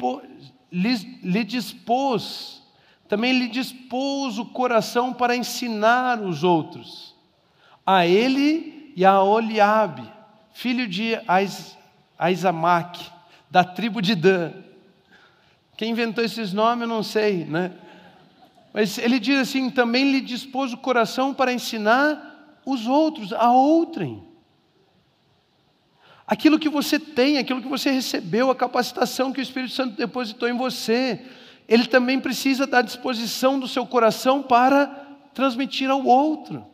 lhe, 0.71 1.19
lhe 1.24 1.43
dispôs, 1.43 2.62
também 3.08 3.34
lhe 3.39 3.47
dispôs 3.47 4.38
o 4.38 4.45
coração 4.45 5.13
para 5.13 5.36
ensinar 5.36 6.21
os 6.21 6.43
outros. 6.43 7.15
A 7.84 8.06
ele 8.06 8.93
e 8.95 9.04
a 9.04 9.24
Oliabe, 9.24 10.08
filho 10.54 10.88
de 10.88 11.13
Aizamaque, 12.19 13.10
da 13.50 13.63
tribo 13.63 14.00
de 14.00 14.13
Dan. 14.13 14.54
Quem 15.76 15.89
inventou 15.89 16.24
esses 16.24 16.54
nomes 16.54 16.84
eu 16.84 16.88
não 16.88 17.02
sei, 17.02 17.45
né? 17.45 17.71
Mas 18.71 19.00
ele 19.00 19.19
diz 19.19 19.39
assim: 19.39 19.71
também 19.71 20.12
lhe 20.12 20.21
dispôs 20.21 20.71
o 20.71 20.78
coração 20.78 21.34
para 21.34 21.52
ensinar 21.52 22.60
os 22.63 22.86
outros, 22.86 23.34
a 23.34 23.52
outrem. 23.52 24.30
Aquilo 26.26 26.60
que 26.60 26.70
você 26.70 27.00
tem, 27.00 27.38
aquilo 27.38 27.62
que 27.62 27.68
você 27.68 27.92
recebeu, 27.92 28.50
a 28.50 28.56
capacitação 28.56 29.34
que 29.34 29.40
o 29.40 29.44
Espírito 29.44 29.74
Santo 29.74 29.96
depositou 29.96 30.48
em 30.48 30.56
você, 30.56 31.26
ele 31.68 31.86
também 31.86 32.20
precisa 32.20 32.66
da 32.66 32.82
disposição 32.82 33.60
do 33.60 33.68
seu 33.68 33.86
coração 33.86 34.42
para 34.42 34.88
transmitir 35.34 35.90
ao 35.90 36.06
outro. 36.06 36.66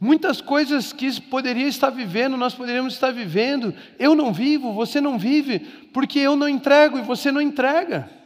Muitas 0.00 0.40
coisas 0.40 0.92
que 0.92 1.20
poderia 1.22 1.66
estar 1.66 1.90
vivendo, 1.90 2.36
nós 2.36 2.54
poderíamos 2.54 2.94
estar 2.94 3.10
vivendo, 3.10 3.74
eu 3.98 4.14
não 4.14 4.32
vivo, 4.32 4.72
você 4.72 5.00
não 5.00 5.18
vive, 5.18 5.58
porque 5.92 6.20
eu 6.20 6.36
não 6.36 6.48
entrego 6.48 6.98
e 6.98 7.02
você 7.02 7.32
não 7.32 7.40
entrega. 7.40 8.18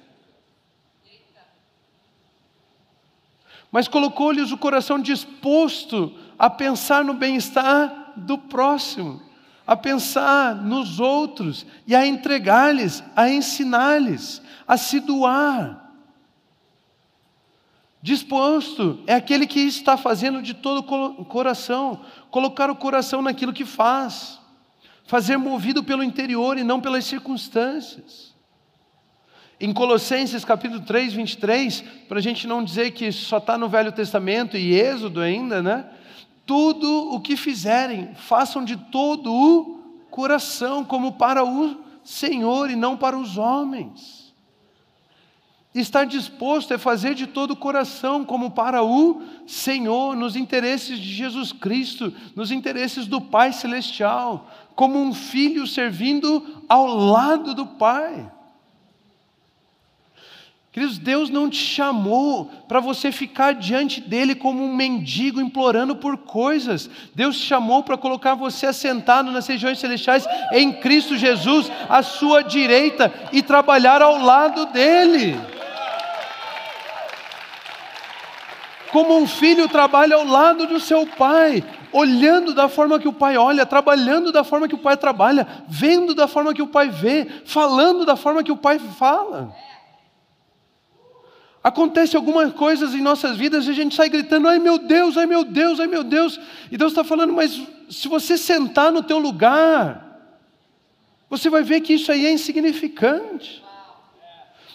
mas 3.72 3.88
colocou-lhes 3.88 4.52
o 4.52 4.58
coração 4.58 5.00
disposto 5.00 6.14
a 6.38 6.50
pensar 6.50 7.02
no 7.02 7.14
bem-estar 7.14 8.01
do 8.16 8.38
próximo, 8.38 9.22
a 9.66 9.76
pensar 9.76 10.54
nos 10.54 11.00
outros 11.00 11.64
e 11.86 11.94
a 11.94 12.06
entregar-lhes, 12.06 13.02
a 13.14 13.30
ensinar-lhes, 13.30 14.42
a 14.66 14.76
se 14.76 15.00
doar. 15.00 15.82
Disposto 18.02 18.98
é 19.06 19.14
aquele 19.14 19.46
que 19.46 19.60
está 19.60 19.96
fazendo 19.96 20.42
de 20.42 20.54
todo 20.54 20.80
o 20.80 21.24
coração, 21.24 22.00
colocar 22.30 22.68
o 22.68 22.74
coração 22.74 23.22
naquilo 23.22 23.52
que 23.52 23.64
faz, 23.64 24.40
fazer 25.04 25.36
movido 25.36 25.84
pelo 25.84 26.02
interior 26.02 26.58
e 26.58 26.64
não 26.64 26.80
pelas 26.80 27.04
circunstâncias. 27.04 28.32
Em 29.60 29.72
Colossenses 29.72 30.44
capítulo 30.44 30.80
3, 30.80 31.12
23, 31.12 31.82
para 32.08 32.18
a 32.18 32.20
gente 32.20 32.48
não 32.48 32.64
dizer 32.64 32.90
que 32.90 33.12
só 33.12 33.38
está 33.38 33.56
no 33.56 33.68
Velho 33.68 33.92
Testamento 33.92 34.56
e 34.56 34.74
Êxodo 34.74 35.20
ainda, 35.20 35.62
né? 35.62 35.88
Tudo 36.44 37.14
o 37.14 37.20
que 37.20 37.36
fizerem, 37.36 38.14
façam 38.14 38.64
de 38.64 38.76
todo 38.76 39.32
o 39.32 39.80
coração, 40.10 40.84
como 40.84 41.12
para 41.12 41.44
o 41.44 41.76
Senhor 42.04 42.70
e 42.70 42.76
não 42.76 42.96
para 42.96 43.16
os 43.16 43.38
homens. 43.38 44.22
Estar 45.74 46.04
disposto 46.04 46.74
é 46.74 46.78
fazer 46.78 47.14
de 47.14 47.26
todo 47.26 47.52
o 47.52 47.56
coração, 47.56 48.26
como 48.26 48.50
para 48.50 48.82
o 48.84 49.22
Senhor, 49.46 50.14
nos 50.14 50.36
interesses 50.36 50.98
de 50.98 51.14
Jesus 51.14 51.50
Cristo, 51.50 52.12
nos 52.36 52.50
interesses 52.50 53.06
do 53.06 53.22
Pai 53.22 53.54
Celestial, 53.54 54.50
como 54.74 55.00
um 55.00 55.14
filho 55.14 55.66
servindo 55.66 56.62
ao 56.68 56.94
lado 56.94 57.54
do 57.54 57.66
Pai. 57.66 58.30
Queridos, 60.72 60.96
Deus 60.96 61.28
não 61.28 61.50
te 61.50 61.58
chamou 61.58 62.50
para 62.66 62.80
você 62.80 63.12
ficar 63.12 63.52
diante 63.52 64.00
dele 64.00 64.34
como 64.34 64.64
um 64.64 64.74
mendigo 64.74 65.38
implorando 65.38 65.94
por 65.94 66.16
coisas. 66.16 66.88
Deus 67.14 67.36
te 67.36 67.44
chamou 67.44 67.82
para 67.82 67.98
colocar 67.98 68.34
você 68.34 68.64
assentado 68.64 69.30
nas 69.30 69.46
regiões 69.46 69.78
celestiais 69.78 70.26
em 70.50 70.72
Cristo 70.72 71.14
Jesus, 71.14 71.70
à 71.90 72.02
sua 72.02 72.42
direita, 72.42 73.12
e 73.32 73.42
trabalhar 73.42 74.00
ao 74.00 74.16
lado 74.16 74.64
dele. 74.64 75.38
Como 78.90 79.18
um 79.18 79.26
filho 79.26 79.68
trabalha 79.68 80.16
ao 80.16 80.24
lado 80.24 80.66
do 80.66 80.80
seu 80.80 81.06
pai, 81.06 81.62
olhando 81.92 82.54
da 82.54 82.66
forma 82.66 82.98
que 82.98 83.08
o 83.08 83.12
pai 83.12 83.36
olha, 83.36 83.66
trabalhando 83.66 84.32
da 84.32 84.42
forma 84.42 84.66
que 84.66 84.74
o 84.74 84.78
pai 84.78 84.96
trabalha, 84.96 85.46
vendo 85.68 86.14
da 86.14 86.26
forma 86.26 86.54
que 86.54 86.62
o 86.62 86.66
pai 86.66 86.88
vê, 86.88 87.26
falando 87.44 88.06
da 88.06 88.16
forma 88.16 88.42
que 88.42 88.52
o 88.52 88.56
pai 88.56 88.78
fala. 88.78 89.54
Acontece 91.62 92.16
algumas 92.16 92.52
coisas 92.52 92.94
em 92.94 93.00
nossas 93.00 93.36
vidas 93.36 93.66
e 93.66 93.70
a 93.70 93.72
gente 93.72 93.94
sai 93.94 94.08
gritando, 94.08 94.48
ai 94.48 94.58
meu 94.58 94.78
Deus, 94.78 95.16
ai 95.16 95.26
meu 95.26 95.44
Deus, 95.44 95.78
ai 95.78 95.86
meu 95.86 96.02
Deus. 96.02 96.40
E 96.70 96.76
Deus 96.76 96.92
está 96.92 97.04
falando, 97.04 97.32
mas 97.32 97.60
se 97.88 98.08
você 98.08 98.36
sentar 98.36 98.90
no 98.90 99.02
teu 99.02 99.18
lugar, 99.18 100.20
você 101.30 101.48
vai 101.48 101.62
ver 101.62 101.80
que 101.80 101.94
isso 101.94 102.10
aí 102.10 102.26
é 102.26 102.32
insignificante. 102.32 103.62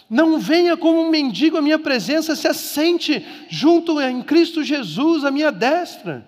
Não 0.08 0.38
venha 0.38 0.76
como 0.76 1.02
um 1.02 1.10
mendigo 1.10 1.58
à 1.58 1.62
minha 1.62 1.78
presença, 1.78 2.34
se 2.34 2.48
assente 2.48 3.26
junto 3.50 4.00
em 4.00 4.22
Cristo 4.22 4.64
Jesus, 4.64 5.24
à 5.24 5.30
minha 5.30 5.52
destra 5.52 6.26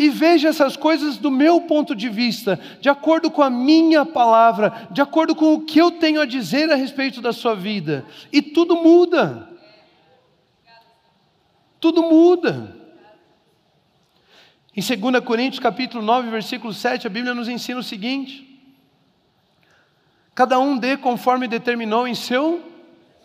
e 0.00 0.08
veja 0.08 0.48
essas 0.48 0.78
coisas 0.78 1.18
do 1.18 1.30
meu 1.30 1.60
ponto 1.60 1.94
de 1.94 2.08
vista, 2.08 2.58
de 2.80 2.88
acordo 2.88 3.30
com 3.30 3.42
a 3.42 3.50
minha 3.50 4.06
palavra, 4.06 4.88
de 4.90 5.02
acordo 5.02 5.34
com 5.34 5.52
o 5.52 5.60
que 5.60 5.78
eu 5.78 5.90
tenho 5.90 6.22
a 6.22 6.24
dizer 6.24 6.72
a 6.72 6.74
respeito 6.74 7.20
da 7.20 7.34
sua 7.34 7.54
vida, 7.54 8.06
e 8.32 8.40
tudo 8.40 8.76
muda. 8.76 9.50
Tudo 11.78 12.02
muda. 12.02 12.74
Em 14.74 14.80
2 14.80 15.22
Coríntios 15.22 15.60
capítulo 15.60 16.02
9, 16.02 16.30
versículo 16.30 16.72
7, 16.72 17.06
a 17.06 17.10
Bíblia 17.10 17.34
nos 17.34 17.46
ensina 17.46 17.78
o 17.78 17.82
seguinte: 17.82 18.58
Cada 20.34 20.58
um 20.58 20.78
dê 20.78 20.96
conforme 20.96 21.46
determinou 21.46 22.08
em 22.08 22.14
seu 22.14 22.62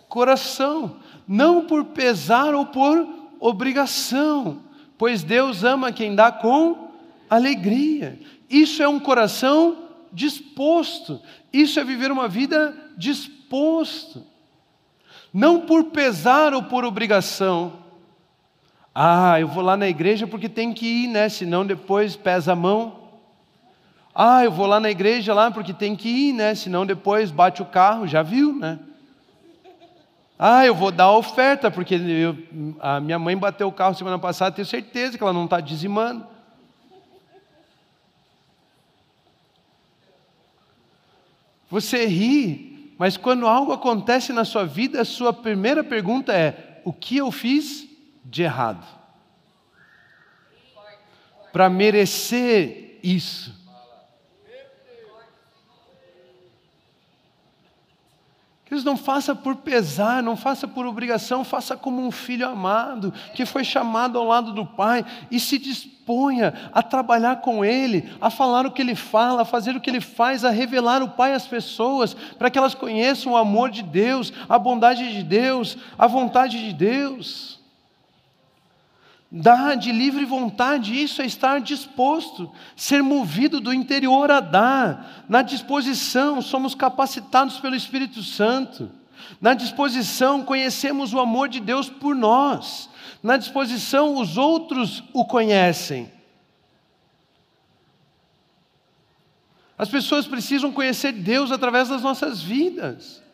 coração, 0.10 0.98
não 1.26 1.68
por 1.68 1.86
pesar 1.86 2.54
ou 2.54 2.66
por 2.66 3.08
obrigação, 3.40 4.62
pois 4.98 5.24
Deus 5.24 5.64
ama 5.64 5.92
quem 5.92 6.16
dá 6.16 6.32
com 6.32 6.90
alegria. 7.30 8.20
Isso 8.50 8.82
é 8.82 8.88
um 8.88 9.00
coração 9.00 9.78
disposto, 10.12 11.22
isso 11.52 11.80
é 11.80 11.84
viver 11.84 12.12
uma 12.12 12.28
vida 12.28 12.76
disposto, 12.98 14.26
não 15.34 15.62
por 15.62 15.86
pesar 15.86 16.54
ou 16.54 16.64
por 16.64 16.86
obrigação. 16.86 17.84
Ah, 18.94 19.38
eu 19.42 19.48
vou 19.48 19.62
lá 19.62 19.76
na 19.76 19.90
igreja 19.90 20.26
porque 20.26 20.48
tem 20.48 20.74
que 20.74 20.86
ir, 20.86 21.08
né? 21.10 21.28
Senão 21.28 21.66
depois 21.66 22.16
pesa 22.16 22.54
a 22.54 22.56
mão. 22.56 23.04
Ah, 24.14 24.46
eu 24.46 24.52
vou 24.52 24.66
lá 24.66 24.80
na 24.80 24.90
igreja 24.90 25.34
lá 25.34 25.52
porque 25.52 25.74
tem 25.74 25.98
que 25.98 26.08
ir, 26.08 26.34
né? 26.34 26.56
Senão 26.56 26.86
depois 26.86 27.30
bate 27.30 27.62
o 27.62 27.66
carro, 27.66 28.08
já 28.08 28.24
viu, 28.24 28.56
né? 28.56 28.80
Ah, 30.38 30.66
eu 30.66 30.76
vou 30.76 30.92
dar 30.92 31.06
a 31.06 31.18
oferta, 31.18 31.72
porque 31.72 31.96
eu, 31.96 32.38
a 32.82 33.00
minha 33.00 33.18
mãe 33.18 33.38
bateu 33.38 33.68
o 33.68 33.72
carro 33.72 33.96
semana 33.96 34.20
passada, 34.20 34.56
tenho 34.56 34.68
certeza 34.68 35.18
que 35.18 35.24
ela 35.24 35.32
não 35.32 35.46
está 35.46 35.62
dizimando. 35.62 36.28
Você 41.70 42.06
ri, 42.06 42.94
mas 42.98 43.16
quando 43.16 43.48
algo 43.48 43.72
acontece 43.72 44.34
na 44.34 44.44
sua 44.44 44.66
vida, 44.66 45.02
a 45.02 45.06
sua 45.06 45.32
primeira 45.32 45.84
pergunta 45.84 46.34
é: 46.34 46.82
o 46.84 46.92
que 46.92 47.18
eu 47.18 47.32
fiz 47.32 47.88
de 48.24 48.44
errado? 48.44 48.86
Para 51.54 51.70
merecer 51.70 53.00
isso. 53.02 53.55
Queridos, 58.66 58.84
não 58.84 58.98
faça 58.98 59.36
por 59.36 59.58
pesar, 59.58 60.24
não 60.24 60.36
faça 60.36 60.68
por 60.68 60.88
obrigação, 60.88 61.44
faça 61.44 61.78
como 61.78 62.02
um 62.02 62.10
filho 62.10 62.48
amado, 62.48 63.14
que 63.36 63.46
foi 63.46 63.64
chamado 63.64 64.18
ao 64.18 64.26
lado 64.26 64.54
do 64.54 64.66
Pai, 64.66 65.06
e 65.30 65.40
se 65.40 65.60
disponha 65.60 66.52
a 66.74 66.82
trabalhar 66.82 67.42
com 67.42 67.64
Ele, 67.64 68.12
a 68.20 68.32
falar 68.32 68.66
o 68.66 68.72
que 68.72 68.82
Ele 68.82 68.96
fala, 68.96 69.44
a 69.44 69.46
fazer 69.46 69.76
o 69.76 69.80
que 69.80 69.88
Ele 69.88 70.02
faz, 70.02 70.44
a 70.44 70.50
revelar 70.50 71.04
o 71.04 71.10
Pai 71.10 71.34
às 71.34 71.46
pessoas, 71.46 72.16
para 72.40 72.50
que 72.50 72.58
elas 72.58 72.74
conheçam 72.74 73.34
o 73.34 73.38
amor 73.38 73.70
de 73.70 73.84
Deus, 73.84 74.34
a 74.50 74.58
bondade 74.58 75.14
de 75.14 75.22
Deus, 75.22 75.78
a 75.96 76.08
vontade 76.08 76.60
de 76.66 76.74
Deus. 76.74 77.55
Dar 79.32 79.76
de 79.76 79.92
livre 79.92 80.24
vontade, 80.24 81.02
isso 81.02 81.22
é 81.22 81.26
estar 81.26 81.60
disposto, 81.60 82.52
ser 82.76 83.02
movido 83.02 83.60
do 83.60 83.74
interior 83.74 84.32
a 84.32 84.40
dar. 84.40 85.26
Na 85.28 85.42
disposição, 85.42 86.42
somos 86.42 86.76
capacitados 86.76 87.60
pelo 87.60 87.76
Espírito 87.76 88.22
Santo. 88.22 88.90
Na 89.42 89.54
disposição, 89.54 90.44
conhecemos 90.44 91.14
o 91.14 91.20
amor 91.20 91.50
de 91.50 91.60
Deus 91.60 91.90
por 91.90 92.16
nós. 92.16 92.90
Na 93.22 93.38
disposição, 93.38 94.16
os 94.16 94.38
outros 94.38 95.04
o 95.12 95.26
conhecem. 95.26 96.12
As 99.78 99.90
pessoas 99.90 100.26
precisam 100.26 100.72
conhecer 100.72 101.12
Deus 101.12 101.52
através 101.52 101.90
das 101.90 102.02
nossas 102.02 102.42
vidas. 102.42 103.25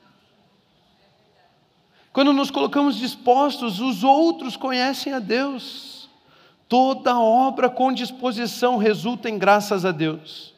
Quando 2.13 2.33
nos 2.33 2.51
colocamos 2.51 2.97
dispostos, 2.97 3.79
os 3.79 4.03
outros 4.03 4.57
conhecem 4.57 5.13
a 5.13 5.19
Deus. 5.19 6.09
Toda 6.67 7.17
obra 7.17 7.69
com 7.69 7.91
disposição 7.91 8.77
resulta 8.77 9.29
em 9.29 9.37
graças 9.37 9.85
a 9.85 9.91
Deus. 9.91 10.53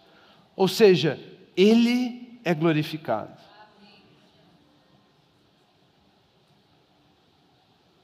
Ou 0.55 0.67
seja, 0.67 1.19
Ele 1.55 2.39
é 2.43 2.53
glorificado. 2.53 3.31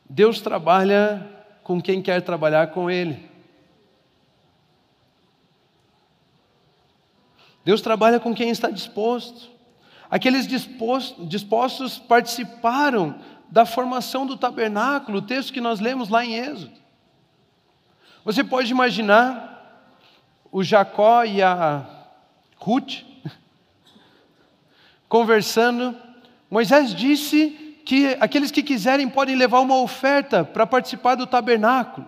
Deus 0.08 0.42
trabalha 0.42 1.28
com 1.64 1.82
quem 1.82 2.02
quer 2.02 2.22
trabalhar 2.22 2.68
com 2.68 2.90
Ele. 2.90 3.30
Deus 7.64 7.82
trabalha 7.82 8.20
com 8.20 8.34
quem 8.34 8.50
está 8.50 8.70
disposto. 8.72 9.50
Aqueles 10.10 10.48
dispostos 10.48 12.00
participaram 12.00 13.20
da 13.52 13.66
formação 13.66 14.26
do 14.26 14.38
tabernáculo, 14.38 15.20
o 15.20 15.22
texto 15.22 15.54
que 15.54 15.62
nós 15.62 15.80
lemos 15.80 16.10
lá 16.10 16.24
em 16.24 16.36
Êxodo. 16.36 16.78
Você 18.24 18.44
pode 18.44 18.72
imaginar 18.72 19.90
o 20.52 20.64
Jacó 20.64 21.24
e 21.24 21.42
a 21.42 21.86
Ruth 22.58 23.04
conversando. 25.10 25.96
Moisés 26.50 26.94
disse 26.94 27.82
que 27.86 28.18
aqueles 28.20 28.52
que 28.52 28.62
quiserem 28.62 29.10
podem 29.10 29.36
levar 29.36 29.62
uma 29.62 29.78
oferta 29.78 30.44
para 30.44 30.68
participar 30.68 31.16
do 31.16 31.26
tabernáculo. 31.26 32.08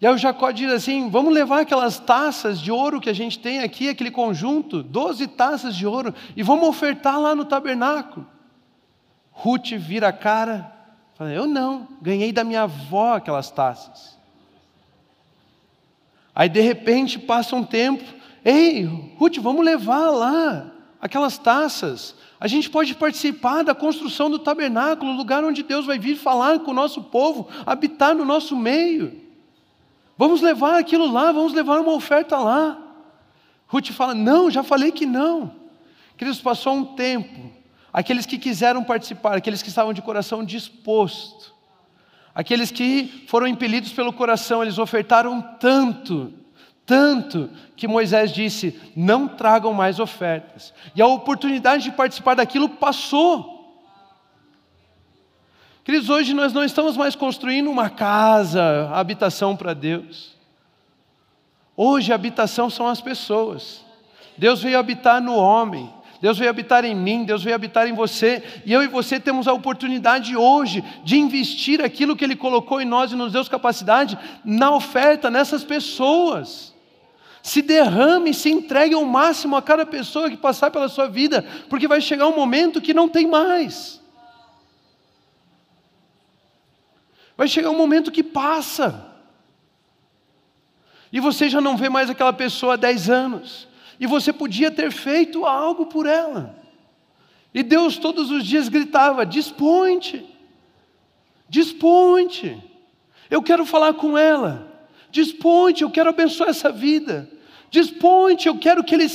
E 0.00 0.06
aí 0.06 0.14
o 0.14 0.18
Jacó 0.18 0.50
diz 0.50 0.70
assim: 0.70 1.08
vamos 1.08 1.32
levar 1.32 1.60
aquelas 1.60 1.98
taças 1.98 2.60
de 2.60 2.70
ouro 2.70 3.00
que 3.00 3.10
a 3.10 3.14
gente 3.14 3.38
tem 3.38 3.60
aqui, 3.60 3.88
aquele 3.88 4.10
conjunto, 4.10 4.82
12 4.82 5.26
taças 5.28 5.74
de 5.74 5.86
ouro, 5.86 6.14
e 6.36 6.42
vamos 6.42 6.68
ofertar 6.68 7.18
lá 7.18 7.34
no 7.34 7.44
tabernáculo. 7.44 8.26
Ruth 9.38 9.72
vira 9.72 10.08
a 10.08 10.12
cara, 10.12 10.72
fala: 11.14 11.30
eu 11.30 11.46
não, 11.46 11.86
ganhei 12.00 12.32
da 12.32 12.42
minha 12.42 12.62
avó 12.62 13.14
aquelas 13.14 13.50
taças. 13.50 14.16
Aí 16.34 16.48
de 16.48 16.60
repente 16.60 17.18
passa 17.18 17.54
um 17.54 17.62
tempo, 17.62 18.02
ei, 18.42 18.84
Ruth, 19.18 19.36
vamos 19.38 19.64
levar 19.64 20.10
lá 20.10 20.72
aquelas 21.00 21.36
taças. 21.36 22.14
A 22.40 22.48
gente 22.48 22.68
pode 22.70 22.94
participar 22.94 23.62
da 23.62 23.74
construção 23.74 24.30
do 24.30 24.38
tabernáculo, 24.38 25.12
lugar 25.12 25.44
onde 25.44 25.62
Deus 25.62 25.84
vai 25.84 25.98
vir 25.98 26.16
falar 26.16 26.60
com 26.60 26.70
o 26.70 26.74
nosso 26.74 27.04
povo, 27.04 27.48
habitar 27.64 28.14
no 28.14 28.24
nosso 28.24 28.56
meio. 28.56 29.20
Vamos 30.16 30.40
levar 30.40 30.78
aquilo 30.78 31.10
lá, 31.10 31.30
vamos 31.30 31.52
levar 31.52 31.80
uma 31.80 31.92
oferta 31.92 32.38
lá. 32.38 32.78
Ruth 33.66 33.90
fala: 33.90 34.14
Não, 34.14 34.50
já 34.50 34.62
falei 34.62 34.90
que 34.90 35.04
não. 35.04 35.52
Queridos, 36.16 36.40
passou 36.40 36.74
um 36.74 36.84
tempo. 36.84 37.55
Aqueles 37.96 38.26
que 38.26 38.36
quiseram 38.36 38.84
participar, 38.84 39.38
aqueles 39.38 39.62
que 39.62 39.70
estavam 39.70 39.94
de 39.94 40.02
coração 40.02 40.44
disposto, 40.44 41.54
aqueles 42.34 42.70
que 42.70 43.24
foram 43.26 43.46
impelidos 43.46 43.90
pelo 43.90 44.12
coração, 44.12 44.62
eles 44.62 44.76
ofertaram 44.76 45.40
tanto, 45.58 46.30
tanto, 46.84 47.48
que 47.74 47.88
Moisés 47.88 48.34
disse: 48.34 48.78
Não 48.94 49.26
tragam 49.26 49.72
mais 49.72 49.98
ofertas. 49.98 50.74
E 50.94 51.00
a 51.00 51.06
oportunidade 51.06 51.84
de 51.84 51.90
participar 51.92 52.34
daquilo 52.34 52.68
passou. 52.68 53.80
Queridos, 55.82 56.10
hoje 56.10 56.34
nós 56.34 56.52
não 56.52 56.64
estamos 56.64 56.98
mais 56.98 57.16
construindo 57.16 57.70
uma 57.70 57.88
casa, 57.88 58.90
habitação 58.92 59.56
para 59.56 59.72
Deus. 59.72 60.36
Hoje 61.74 62.12
a 62.12 62.14
habitação 62.14 62.68
são 62.68 62.88
as 62.88 63.00
pessoas. 63.00 63.82
Deus 64.36 64.60
veio 64.60 64.78
habitar 64.78 65.18
no 65.18 65.34
homem. 65.34 65.90
Deus 66.20 66.38
veio 66.38 66.50
habitar 66.50 66.84
em 66.84 66.94
mim, 66.94 67.24
Deus 67.24 67.42
veio 67.42 67.54
habitar 67.54 67.86
em 67.86 67.92
você, 67.92 68.42
e 68.64 68.72
eu 68.72 68.82
e 68.82 68.88
você 68.88 69.20
temos 69.20 69.46
a 69.46 69.52
oportunidade 69.52 70.36
hoje 70.36 70.82
de 71.04 71.16
investir 71.16 71.82
aquilo 71.82 72.16
que 72.16 72.24
Ele 72.24 72.36
colocou 72.36 72.80
em 72.80 72.84
nós 72.84 73.12
e 73.12 73.16
nos 73.16 73.32
deu 73.32 73.44
capacidade 73.44 74.18
na 74.44 74.70
oferta, 74.70 75.30
nessas 75.30 75.62
pessoas. 75.62 76.74
Se 77.42 77.62
derrame, 77.62 78.34
se 78.34 78.50
entregue 78.50 78.94
ao 78.94 79.04
máximo 79.04 79.56
a 79.56 79.62
cada 79.62 79.86
pessoa 79.86 80.28
que 80.28 80.36
passar 80.36 80.70
pela 80.70 80.88
sua 80.88 81.08
vida, 81.08 81.44
porque 81.68 81.86
vai 81.86 82.00
chegar 82.00 82.26
um 82.26 82.34
momento 82.34 82.80
que 82.80 82.92
não 82.92 83.08
tem 83.08 83.26
mais. 83.26 84.00
Vai 87.36 87.46
chegar 87.46 87.70
um 87.70 87.76
momento 87.76 88.10
que 88.10 88.22
passa. 88.22 89.12
E 91.12 91.20
você 91.20 91.48
já 91.48 91.60
não 91.60 91.76
vê 91.76 91.88
mais 91.88 92.10
aquela 92.10 92.32
pessoa 92.32 92.74
há 92.74 92.76
10 92.76 93.10
anos. 93.10 93.68
E 93.98 94.06
você 94.06 94.32
podia 94.32 94.70
ter 94.70 94.90
feito 94.90 95.44
algo 95.44 95.86
por 95.86 96.06
ela. 96.06 96.56
E 97.54 97.62
Deus 97.62 97.96
todos 97.96 98.30
os 98.30 98.44
dias 98.44 98.68
gritava: 98.68 99.24
Disponte, 99.24 100.24
disponte. 101.48 102.62
Eu 103.30 103.42
quero 103.42 103.64
falar 103.64 103.94
com 103.94 104.16
ela. 104.16 104.72
Disponte, 105.10 105.82
eu 105.82 105.90
quero 105.90 106.10
abençoar 106.10 106.50
essa 106.50 106.70
vida. 106.70 107.30
Disponte, 107.70 108.48
eu 108.48 108.58
quero 108.58 108.84
que 108.84 108.94
ele 108.94 109.08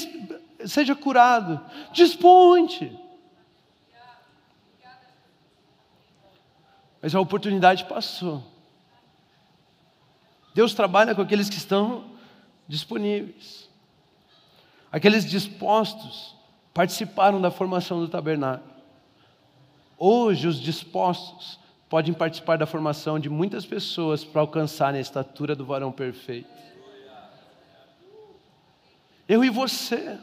seja 0.66 0.96
curado. 0.96 1.62
Disponte. 1.94 2.92
Mas 7.02 7.16
a 7.16 7.20
oportunidade 7.20 7.86
passou. 7.86 8.44
Deus 10.54 10.74
trabalha 10.74 11.16
com 11.16 11.22
aqueles 11.22 11.50
que 11.50 11.58
estão 11.58 12.06
disponíveis. 12.68 13.61
Aqueles 14.92 15.26
dispostos 15.26 16.36
participaram 16.74 17.40
da 17.40 17.50
formação 17.50 18.00
do 18.00 18.10
tabernáculo. 18.10 18.72
Hoje, 19.98 20.48
os 20.48 20.60
dispostos 20.60 21.60
podem 21.90 22.14
participar 22.14 22.58
da 22.58 22.66
formação 22.66 23.20
de 23.20 23.30
muitas 23.30 23.66
pessoas 23.66 24.24
para 24.24 24.42
alcançarem 24.42 24.98
a 24.98 25.02
estatura 25.02 25.56
do 25.56 25.66
varão 25.66 25.92
perfeito. 25.92 26.50
Eu 29.28 29.44
e 29.44 29.50
você. 29.50 30.20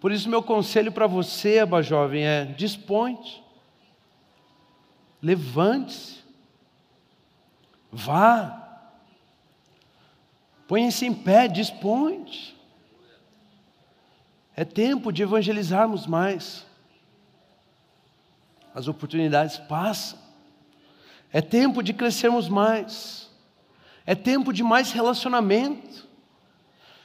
Por 0.00 0.12
isso, 0.12 0.28
meu 0.28 0.42
conselho 0.42 0.92
para 0.92 1.06
você, 1.06 1.60
aba 1.60 1.82
jovem, 1.82 2.26
é: 2.26 2.44
dispõe 2.44 3.18
Levante-se. 5.22 6.18
Vá. 7.90 8.64
Ponha-se 10.66 11.06
em 11.06 11.14
pé, 11.14 11.48
dispõe. 11.48 12.26
É 14.58 14.64
tempo 14.64 15.12
de 15.12 15.22
evangelizarmos 15.22 16.04
mais. 16.04 16.66
As 18.74 18.88
oportunidades 18.88 19.56
passam. 19.56 20.18
É 21.32 21.40
tempo 21.40 21.80
de 21.80 21.92
crescermos 21.92 22.48
mais. 22.48 23.30
É 24.04 24.16
tempo 24.16 24.52
de 24.52 24.64
mais 24.64 24.90
relacionamento. 24.90 26.08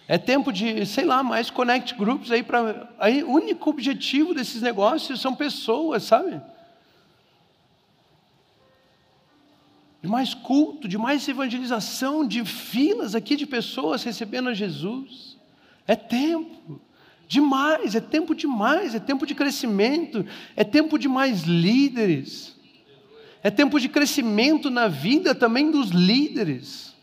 É 0.08 0.18
tempo 0.18 0.52
de, 0.52 0.84
sei 0.88 1.06
lá, 1.06 1.22
mais 1.22 1.52
connect 1.52 1.94
groups 1.94 2.32
aí 2.32 2.42
para 2.42 2.92
aí 2.98 3.24
o 3.24 3.30
único 3.30 3.70
objetivo 3.70 4.34
desses 4.34 4.60
negócios 4.60 5.22
são 5.22 5.36
pessoas, 5.36 6.02
sabe? 6.02 6.42
de 10.02 10.08
mais 10.08 10.34
culto, 10.34 10.88
de 10.88 10.98
mais 10.98 11.28
evangelização, 11.28 12.28
de 12.28 12.44
filas 12.44 13.14
aqui 13.14 13.36
de 13.36 13.46
pessoas 13.46 14.04
recebendo 14.04 14.50
a 14.50 14.56
Jesus. 14.56 15.38
É 15.86 15.96
tempo 15.96 16.82
demais, 17.34 17.96
é 17.96 18.00
tempo 18.00 18.36
demais, 18.36 18.94
é 18.94 19.00
tempo 19.00 19.26
de 19.26 19.34
crescimento, 19.34 20.24
é 20.56 20.64
tempo 20.64 21.00
de 21.00 21.08
mais 21.08 21.42
líderes. 21.44 22.56
É 23.42 23.50
tempo 23.50 23.80
de 23.80 23.90
crescimento 23.90 24.70
na 24.70 24.88
vida 24.88 25.34
também 25.34 25.72
dos 25.72 25.90
líderes. 25.90 26.94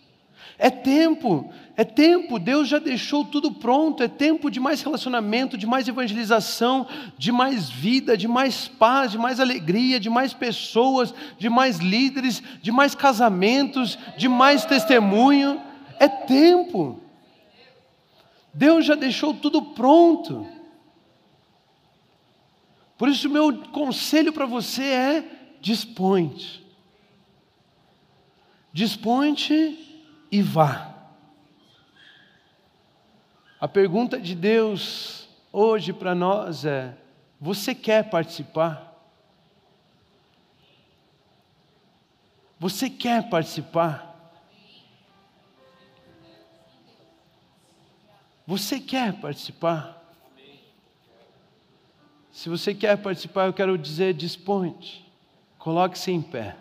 É 0.57 0.71
tempo 0.71 1.51
é 1.81 1.85
tempo, 1.85 2.39
Deus 2.39 2.69
já 2.69 2.79
deixou 2.79 3.25
tudo 3.25 3.51
pronto, 3.51 4.03
é 4.03 4.09
tempo 4.09 4.51
de 4.51 4.61
mais 4.61 4.83
relacionamento, 4.83 5.57
de 5.57 5.67
mais 5.67 5.89
evangelização, 5.89 6.87
de 7.17 7.33
mais 7.33 7.71
vida, 7.71 8.19
de 8.19 8.29
mais 8.29 8.69
paz, 8.69 9.13
de 9.13 9.17
mais 9.17 9.41
alegria, 9.41 9.99
de 9.99 10.11
mais 10.11 10.35
pessoas, 10.35 11.15
de 11.39 11.49
mais 11.49 11.79
líderes, 11.79 12.43
de 12.61 12.71
mais 12.71 12.95
casamentos, 12.95 13.99
de 14.19 14.29
mais 14.29 14.67
testemunho. 14.67 15.59
É 15.99 16.07
tempo. 16.07 17.01
Deus 18.53 18.85
já 18.85 18.95
deixou 18.95 19.33
tudo 19.35 19.63
pronto. 19.63 20.47
Por 22.99 23.09
isso, 23.09 23.29
o 23.29 23.31
meu 23.31 23.63
conselho 23.69 24.33
para 24.33 24.47
você 24.47 24.83
é: 24.83 25.57
dispõe-te. 25.61 26.67
Dispõe-te 28.73 30.05
e 30.31 30.43
vá. 30.43 30.95
A 33.61 33.69
pergunta 33.69 34.19
de 34.19 34.35
Deus 34.35 35.29
hoje 35.53 35.93
para 35.93 36.15
nós 36.15 36.65
é: 36.65 36.97
você 37.41 37.75
quer 37.75 38.11
participar? 38.11 38.91
Você 42.59 42.91
quer 42.91 43.31
participar? 43.31 44.10
Você 48.51 48.81
quer 48.81 49.13
participar? 49.13 49.97
Se 52.33 52.49
você 52.49 52.75
quer 52.75 52.97
participar, 52.97 53.47
eu 53.47 53.53
quero 53.53 53.79
dizer: 53.79 54.13
dispõe. 54.13 54.75
Coloque-se 55.57 56.11
em 56.11 56.21
pé. 56.21 56.57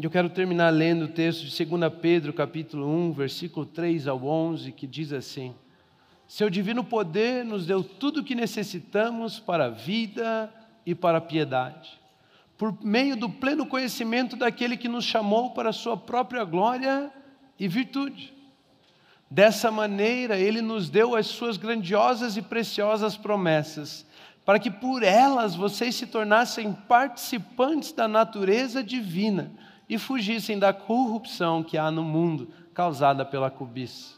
Eu 0.00 0.08
quero 0.08 0.30
terminar 0.30 0.70
lendo 0.70 1.06
o 1.06 1.08
texto 1.08 1.44
de 1.44 1.64
2 1.64 1.92
Pedro, 2.00 2.32
capítulo 2.32 2.86
1, 2.86 3.12
versículo 3.14 3.66
3 3.66 4.06
ao 4.06 4.24
11, 4.24 4.70
que 4.70 4.86
diz 4.86 5.12
assim: 5.12 5.52
Seu 6.28 6.48
divino 6.48 6.84
poder 6.84 7.44
nos 7.44 7.66
deu 7.66 7.82
tudo 7.82 8.20
o 8.20 8.24
que 8.24 8.36
necessitamos 8.36 9.40
para 9.40 9.64
a 9.64 9.70
vida 9.70 10.54
e 10.86 10.94
para 10.94 11.18
a 11.18 11.20
piedade, 11.20 12.00
por 12.56 12.76
meio 12.84 13.16
do 13.16 13.28
pleno 13.28 13.66
conhecimento 13.66 14.36
daquele 14.36 14.76
que 14.76 14.88
nos 14.88 15.04
chamou 15.04 15.50
para 15.50 15.70
a 15.70 15.72
sua 15.72 15.96
própria 15.96 16.44
glória 16.44 17.10
e 17.58 17.66
virtude. 17.66 18.32
Dessa 19.30 19.70
maneira, 19.70 20.38
ele 20.38 20.60
nos 20.60 20.88
deu 20.88 21.16
as 21.16 21.26
suas 21.26 21.56
grandiosas 21.56 22.36
e 22.36 22.42
preciosas 22.42 23.16
promessas, 23.16 24.06
para 24.44 24.58
que 24.58 24.70
por 24.70 25.02
elas 25.02 25.56
vocês 25.56 25.94
se 25.94 26.06
tornassem 26.06 26.72
participantes 26.72 27.92
da 27.92 28.06
natureza 28.06 28.82
divina 28.82 29.50
e 29.88 29.98
fugissem 29.98 30.58
da 30.58 30.72
corrupção 30.72 31.62
que 31.62 31.78
há 31.78 31.90
no 31.90 32.02
mundo 32.02 32.48
causada 32.72 33.24
pela 33.24 33.50
cobiça. 33.50 34.14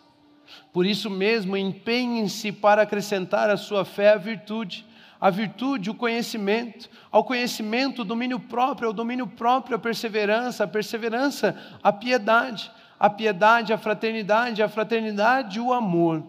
Por 0.73 0.87
isso 0.87 1.11
mesmo, 1.11 1.57
empenhem-se 1.57 2.53
para 2.53 2.83
acrescentar 2.83 3.51
à 3.51 3.57
sua 3.57 3.85
fé 3.85 4.13
a 4.13 4.17
virtude, 4.17 4.86
a 5.21 5.31
virtude, 5.31 5.91
o 5.91 5.95
conhecimento, 5.95 6.89
ao 7.11 7.25
conhecimento, 7.25 8.03
o 8.03 8.05
domínio 8.05 8.39
próprio, 8.39 8.89
ao 8.89 8.93
domínio 8.93 9.27
próprio, 9.27 9.77
a 9.77 9.79
perseverança, 9.79 10.65
a 10.65 10.69
perseverança, 10.69 11.57
a 11.83 11.93
piedade, 11.93 12.71
a 12.99 13.09
piedade, 13.09 13.73
a 13.73 13.79
fraternidade, 13.79 14.63
a 14.63 14.69
fraternidade, 14.69 15.61
o 15.61 15.73
amor. 15.73 16.23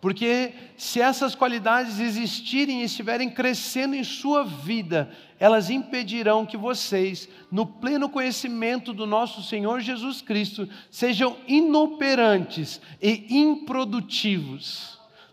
Porque 0.00 0.52
se 0.76 1.00
essas 1.00 1.32
qualidades 1.32 2.00
existirem 2.00 2.80
e 2.80 2.84
estiverem 2.84 3.30
crescendo 3.30 3.94
em 3.94 4.02
sua 4.02 4.42
vida, 4.44 5.08
elas 5.38 5.70
impedirão 5.70 6.44
que 6.44 6.56
vocês, 6.56 7.28
no 7.52 7.64
pleno 7.64 8.08
conhecimento 8.08 8.92
do 8.92 9.06
nosso 9.06 9.44
Senhor 9.44 9.80
Jesus 9.80 10.20
Cristo, 10.20 10.68
sejam 10.90 11.36
inoperantes 11.46 12.80
e 13.00 13.38
improdutivos. 13.38 14.91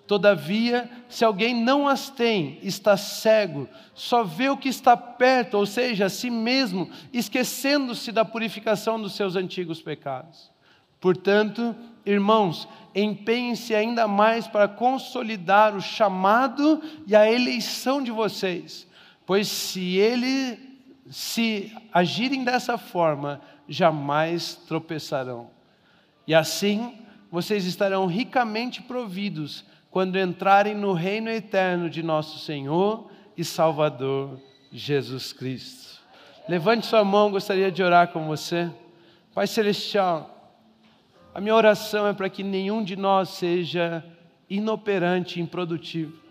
Todavia, 0.09 0.89
se 1.07 1.23
alguém 1.23 1.55
não 1.55 1.87
as 1.87 2.09
tem, 2.09 2.57
está 2.61 2.97
cego, 2.97 3.69
só 3.93 4.23
vê 4.23 4.49
o 4.49 4.57
que 4.57 4.67
está 4.67 4.97
perto, 4.97 5.55
ou 5.55 5.65
seja, 5.65 6.07
a 6.07 6.09
si 6.09 6.29
mesmo, 6.29 6.89
esquecendo-se 7.13 8.11
da 8.11 8.25
purificação 8.25 8.99
dos 8.99 9.13
seus 9.13 9.37
antigos 9.37 9.81
pecados. 9.81 10.51
Portanto, 10.99 11.73
irmãos, 12.05 12.67
empenhem-se 12.93 13.73
ainda 13.73 14.07
mais 14.07 14.47
para 14.47 14.67
consolidar 14.67 15.75
o 15.75 15.81
chamado 15.81 16.81
e 17.07 17.15
a 17.15 17.31
eleição 17.31 18.03
de 18.03 18.11
vocês 18.11 18.89
pois 19.29 19.47
se 19.47 19.95
ele 19.95 20.57
se 21.07 21.71
agirem 21.93 22.43
dessa 22.43 22.79
forma, 22.79 23.39
jamais 23.67 24.55
tropeçarão. 24.55 25.51
E 26.25 26.33
assim 26.33 26.97
vocês 27.29 27.65
estarão 27.65 28.07
ricamente 28.07 28.81
providos 28.81 29.63
quando 29.91 30.19
entrarem 30.19 30.75
no 30.75 30.93
reino 30.93 31.29
eterno 31.29 31.89
de 31.89 32.03
nosso 32.03 32.39
Senhor 32.39 33.09
e 33.35 33.43
Salvador 33.43 34.39
Jesus 34.71 35.33
Cristo. 35.33 35.99
Levante 36.47 36.85
sua 36.85 37.03
mão, 37.03 37.31
gostaria 37.31 37.71
de 37.71 37.81
orar 37.81 38.09
com 38.09 38.27
você. 38.27 38.69
Pai 39.33 39.47
Celestial, 39.47 40.57
a 41.33 41.39
minha 41.39 41.55
oração 41.55 42.07
é 42.07 42.13
para 42.13 42.29
que 42.29 42.43
nenhum 42.43 42.83
de 42.83 42.95
nós 42.95 43.29
seja 43.29 44.03
inoperante, 44.49 45.39
improdutivo 45.39 46.29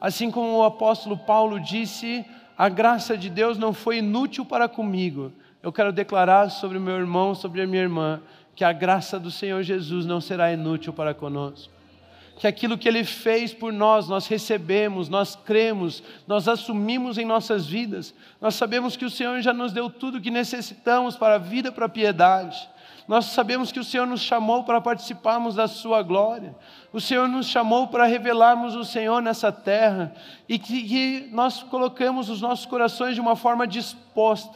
Assim 0.00 0.30
como 0.30 0.58
o 0.58 0.62
apóstolo 0.62 1.16
Paulo 1.16 1.58
disse, 1.58 2.24
a 2.56 2.68
graça 2.68 3.16
de 3.16 3.30
Deus 3.30 3.56
não 3.56 3.72
foi 3.72 3.98
inútil 3.98 4.44
para 4.44 4.68
comigo. 4.68 5.32
Eu 5.62 5.72
quero 5.72 5.92
declarar 5.92 6.50
sobre 6.50 6.78
meu 6.78 6.96
irmão, 6.96 7.34
sobre 7.34 7.62
a 7.62 7.66
minha 7.66 7.82
irmã, 7.82 8.20
que 8.54 8.64
a 8.64 8.72
graça 8.72 9.18
do 9.18 9.30
Senhor 9.30 9.62
Jesus 9.62 10.06
não 10.06 10.20
será 10.20 10.52
inútil 10.52 10.92
para 10.92 11.14
conosco. 11.14 11.72
Que 12.36 12.46
aquilo 12.46 12.76
que 12.76 12.86
Ele 12.86 13.02
fez 13.02 13.54
por 13.54 13.72
nós, 13.72 14.08
nós 14.08 14.26
recebemos, 14.26 15.08
nós 15.08 15.34
cremos, 15.34 16.02
nós 16.26 16.46
assumimos 16.46 17.16
em 17.16 17.24
nossas 17.24 17.66
vidas. 17.66 18.14
Nós 18.40 18.54
sabemos 18.54 18.96
que 18.96 19.04
o 19.04 19.10
Senhor 19.10 19.40
já 19.40 19.52
nos 19.52 19.72
deu 19.72 19.88
tudo 19.88 20.18
o 20.18 20.20
que 20.20 20.30
necessitamos 20.30 21.16
para 21.16 21.36
a 21.36 21.38
vida, 21.38 21.72
para 21.72 21.86
a 21.86 21.88
piedade. 21.88 22.68
Nós 23.08 23.26
sabemos 23.26 23.70
que 23.70 23.78
o 23.78 23.84
Senhor 23.84 24.06
nos 24.06 24.20
chamou 24.20 24.64
para 24.64 24.80
participarmos 24.80 25.54
da 25.54 25.68
Sua 25.68 26.02
glória. 26.02 26.54
O 26.92 27.00
Senhor 27.00 27.28
nos 27.28 27.46
chamou 27.46 27.86
para 27.86 28.04
revelarmos 28.04 28.74
o 28.74 28.84
Senhor 28.84 29.22
nessa 29.22 29.52
terra 29.52 30.12
e 30.48 30.58
que, 30.58 30.82
que 30.82 31.28
nós 31.32 31.62
colocamos 31.62 32.28
os 32.28 32.40
nossos 32.40 32.66
corações 32.66 33.14
de 33.14 33.20
uma 33.20 33.36
forma 33.36 33.66
disposta. 33.66 34.54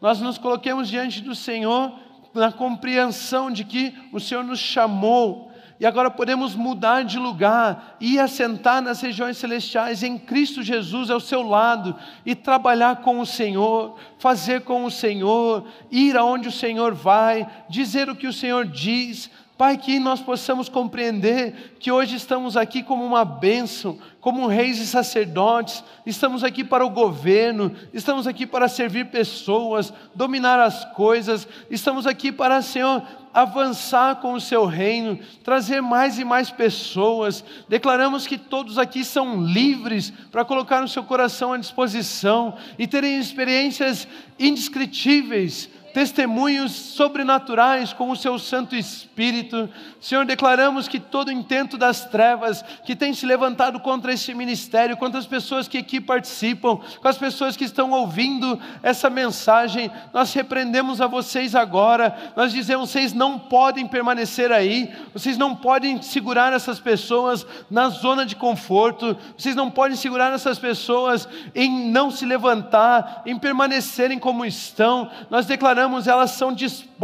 Nós 0.00 0.20
nos 0.20 0.38
coloquemos 0.38 0.88
diante 0.88 1.20
do 1.20 1.34
Senhor 1.34 1.92
na 2.32 2.50
compreensão 2.50 3.50
de 3.50 3.64
que 3.64 3.94
o 4.12 4.20
Senhor 4.20 4.42
nos 4.42 4.58
chamou 4.58 5.45
e 5.78 5.84
agora 5.84 6.10
podemos 6.10 6.54
mudar 6.54 7.04
de 7.04 7.18
lugar 7.18 7.96
e 8.00 8.18
assentar 8.18 8.80
nas 8.80 9.00
regiões 9.00 9.36
celestiais 9.36 10.02
em 10.02 10.18
Cristo 10.18 10.62
Jesus 10.62 11.10
ao 11.10 11.20
seu 11.20 11.42
lado 11.42 11.94
e 12.24 12.34
trabalhar 12.34 12.96
com 12.96 13.20
o 13.20 13.26
Senhor, 13.26 13.98
fazer 14.18 14.62
com 14.62 14.84
o 14.84 14.90
Senhor, 14.90 15.66
ir 15.90 16.16
aonde 16.16 16.48
o 16.48 16.52
Senhor 16.52 16.94
vai, 16.94 17.46
dizer 17.68 18.08
o 18.08 18.16
que 18.16 18.26
o 18.26 18.32
Senhor 18.32 18.64
diz, 18.64 19.30
Pai, 19.56 19.78
que 19.78 19.98
nós 19.98 20.20
possamos 20.20 20.68
compreender 20.68 21.76
que 21.80 21.90
hoje 21.90 22.14
estamos 22.16 22.58
aqui 22.58 22.82
como 22.82 23.02
uma 23.02 23.24
bênção, 23.24 23.98
como 24.20 24.46
reis 24.46 24.78
e 24.78 24.86
sacerdotes, 24.86 25.82
estamos 26.04 26.44
aqui 26.44 26.62
para 26.62 26.84
o 26.84 26.90
governo, 26.90 27.74
estamos 27.90 28.26
aqui 28.26 28.46
para 28.46 28.68
servir 28.68 29.06
pessoas, 29.06 29.90
dominar 30.14 30.60
as 30.60 30.84
coisas, 30.92 31.48
estamos 31.70 32.06
aqui 32.06 32.30
para, 32.30 32.60
Senhor, 32.60 33.02
avançar 33.32 34.16
com 34.16 34.34
o 34.34 34.40
seu 34.40 34.66
reino, 34.66 35.18
trazer 35.42 35.80
mais 35.80 36.18
e 36.18 36.24
mais 36.24 36.50
pessoas. 36.50 37.42
Declaramos 37.66 38.26
que 38.26 38.36
todos 38.36 38.78
aqui 38.78 39.04
são 39.04 39.42
livres 39.42 40.10
para 40.30 40.44
colocar 40.44 40.84
o 40.84 40.88
seu 40.88 41.02
coração 41.02 41.54
à 41.54 41.56
disposição 41.56 42.56
e 42.78 42.86
terem 42.86 43.18
experiências 43.18 44.06
indescritíveis 44.38 45.70
testemunhos 45.96 46.72
sobrenaturais 46.72 47.94
com 47.94 48.10
o 48.10 48.16
seu 48.16 48.38
Santo 48.38 48.76
Espírito. 48.76 49.66
Senhor, 49.98 50.26
declaramos 50.26 50.86
que 50.86 51.00
todo 51.00 51.32
intento 51.32 51.78
das 51.78 52.04
trevas 52.04 52.62
que 52.84 52.94
tem 52.94 53.14
se 53.14 53.24
levantado 53.24 53.80
contra 53.80 54.12
esse 54.12 54.34
ministério, 54.34 54.98
contra 54.98 55.18
as 55.18 55.26
pessoas 55.26 55.66
que 55.66 55.78
aqui 55.78 55.98
participam, 55.98 56.76
com 57.00 57.08
as 57.08 57.16
pessoas 57.16 57.56
que 57.56 57.64
estão 57.64 57.92
ouvindo 57.92 58.60
essa 58.82 59.08
mensagem, 59.08 59.90
nós 60.12 60.34
repreendemos 60.34 61.00
a 61.00 61.06
vocês 61.06 61.54
agora. 61.54 62.14
Nós 62.36 62.52
dizemos: 62.52 62.90
vocês 62.90 63.14
não 63.14 63.38
podem 63.38 63.86
permanecer 63.86 64.52
aí, 64.52 64.92
vocês 65.14 65.38
não 65.38 65.56
podem 65.56 66.02
segurar 66.02 66.52
essas 66.52 66.78
pessoas 66.78 67.46
na 67.70 67.88
zona 67.88 68.26
de 68.26 68.36
conforto, 68.36 69.16
vocês 69.34 69.56
não 69.56 69.70
podem 69.70 69.96
segurar 69.96 70.30
essas 70.34 70.58
pessoas 70.58 71.26
em 71.54 71.88
não 71.90 72.10
se 72.10 72.26
levantar, 72.26 73.22
em 73.24 73.38
permanecerem 73.38 74.18
como 74.18 74.44
estão. 74.44 75.10
Nós 75.30 75.46
declaramos 75.46 75.85
elas 76.06 76.32
são 76.32 76.52
dispostas, 76.52 76.95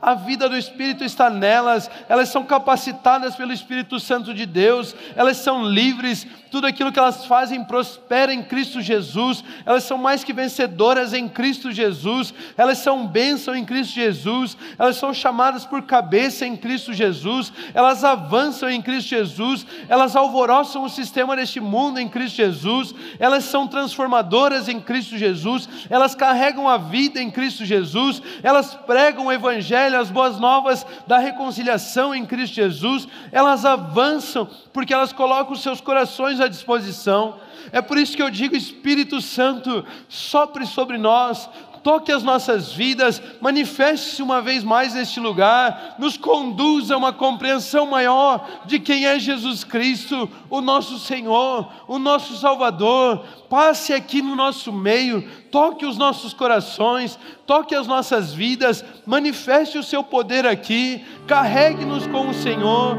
a 0.00 0.14
vida 0.14 0.48
do 0.48 0.56
Espírito 0.56 1.04
está 1.04 1.30
nelas, 1.30 1.88
elas 2.08 2.28
são 2.28 2.44
capacitadas 2.44 3.36
pelo 3.36 3.52
Espírito 3.52 4.00
Santo 4.00 4.34
de 4.34 4.44
Deus, 4.44 4.96
elas 5.14 5.36
são 5.36 5.64
livres, 5.64 6.26
tudo 6.50 6.66
aquilo 6.66 6.90
que 6.90 6.98
elas 6.98 7.24
fazem 7.24 7.64
prospera 7.64 8.34
em 8.34 8.42
Cristo 8.42 8.80
Jesus, 8.80 9.44
elas 9.64 9.84
são 9.84 9.96
mais 9.96 10.24
que 10.24 10.32
vencedoras 10.32 11.12
em 11.14 11.28
Cristo 11.28 11.70
Jesus, 11.70 12.34
elas 12.56 12.78
são 12.78 13.06
bênção 13.06 13.54
em 13.54 13.64
Cristo 13.64 13.94
Jesus, 13.94 14.56
elas 14.78 14.96
são 14.96 15.14
chamadas 15.14 15.64
por 15.64 15.82
cabeça 15.82 16.44
em 16.44 16.56
Cristo 16.56 16.92
Jesus, 16.92 17.52
elas 17.72 18.04
avançam 18.04 18.68
em 18.68 18.82
Cristo 18.82 19.10
Jesus, 19.10 19.64
elas 19.88 20.16
alvoroçam 20.16 20.84
o 20.84 20.90
sistema 20.90 21.36
deste 21.36 21.60
mundo 21.60 22.00
em 22.00 22.08
Cristo 22.08 22.36
Jesus, 22.36 22.94
elas 23.18 23.44
são 23.44 23.68
transformadoras 23.68 24.68
em 24.68 24.80
Cristo 24.80 25.16
Jesus, 25.16 25.68
elas 25.88 26.14
carregam 26.14 26.68
a 26.68 26.76
vida 26.76 27.22
em 27.22 27.30
Cristo 27.30 27.64
Jesus, 27.64 28.20
elas 28.42 28.74
pregam 28.74 29.11
o 29.20 29.32
Evangelho, 29.32 30.00
as 30.00 30.10
boas 30.10 30.38
novas 30.38 30.86
da 31.06 31.18
reconciliação 31.18 32.14
em 32.14 32.24
Cristo 32.24 32.54
Jesus, 32.54 33.06
elas 33.30 33.64
avançam 33.64 34.48
porque 34.72 34.94
elas 34.94 35.12
colocam 35.12 35.54
seus 35.54 35.80
corações 35.80 36.40
à 36.40 36.48
disposição. 36.48 37.36
É 37.70 37.82
por 37.82 37.98
isso 37.98 38.16
que 38.16 38.22
eu 38.22 38.30
digo: 38.30 38.56
Espírito 38.56 39.20
Santo, 39.20 39.84
sopre 40.08 40.66
sobre 40.66 40.96
nós, 40.98 41.48
toque 41.82 42.12
as 42.12 42.22
nossas 42.22 42.72
vidas, 42.72 43.20
manifeste-se 43.40 44.22
uma 44.22 44.40
vez 44.40 44.62
mais 44.62 44.94
neste 44.94 45.18
lugar, 45.20 45.96
nos 45.98 46.16
conduza 46.16 46.94
a 46.94 46.98
uma 46.98 47.12
compreensão 47.12 47.86
maior 47.86 48.46
de 48.64 48.78
quem 48.78 49.06
é 49.06 49.18
Jesus 49.18 49.64
Cristo, 49.64 50.28
o 50.48 50.60
nosso 50.60 50.98
Senhor, 50.98 51.68
o 51.88 51.98
nosso 51.98 52.36
Salvador. 52.36 53.24
Passe 53.50 53.92
aqui 53.92 54.22
no 54.22 54.34
nosso 54.34 54.72
meio, 54.72 55.28
toque 55.50 55.84
os 55.84 55.98
nossos 55.98 56.32
corações, 56.32 57.18
toque 57.46 57.74
as 57.74 57.86
nossas 57.86 58.32
vidas, 58.32 58.84
manifeste 59.04 59.76
o 59.76 59.82
seu 59.82 60.02
poder 60.02 60.46
aqui, 60.46 61.04
carregue-nos 61.26 62.06
com 62.06 62.28
o 62.28 62.34
Senhor. 62.34 62.96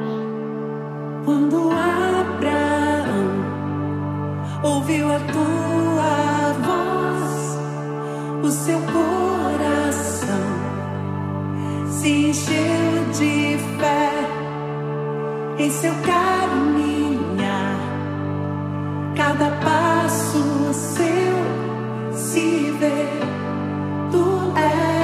Quando 1.25 1.71
Abraão 1.71 2.83
ouviu 4.63 5.07
a 5.11 5.19
tua 5.19 6.53
voz, 6.61 7.22
o 8.43 8.51
seu 8.51 8.77
coração 8.81 10.27
se 11.89 12.27
encheu 12.27 13.05
de 13.13 13.57
fé 13.79 14.11
em 15.57 15.71
seu 15.71 15.93
caminhar. 16.01 17.79
Cada 19.15 19.49
passo 19.63 20.73
seu 20.73 22.13
se 22.13 22.71
vê, 22.79 23.07
tu 24.11 24.53
és. 24.57 25.02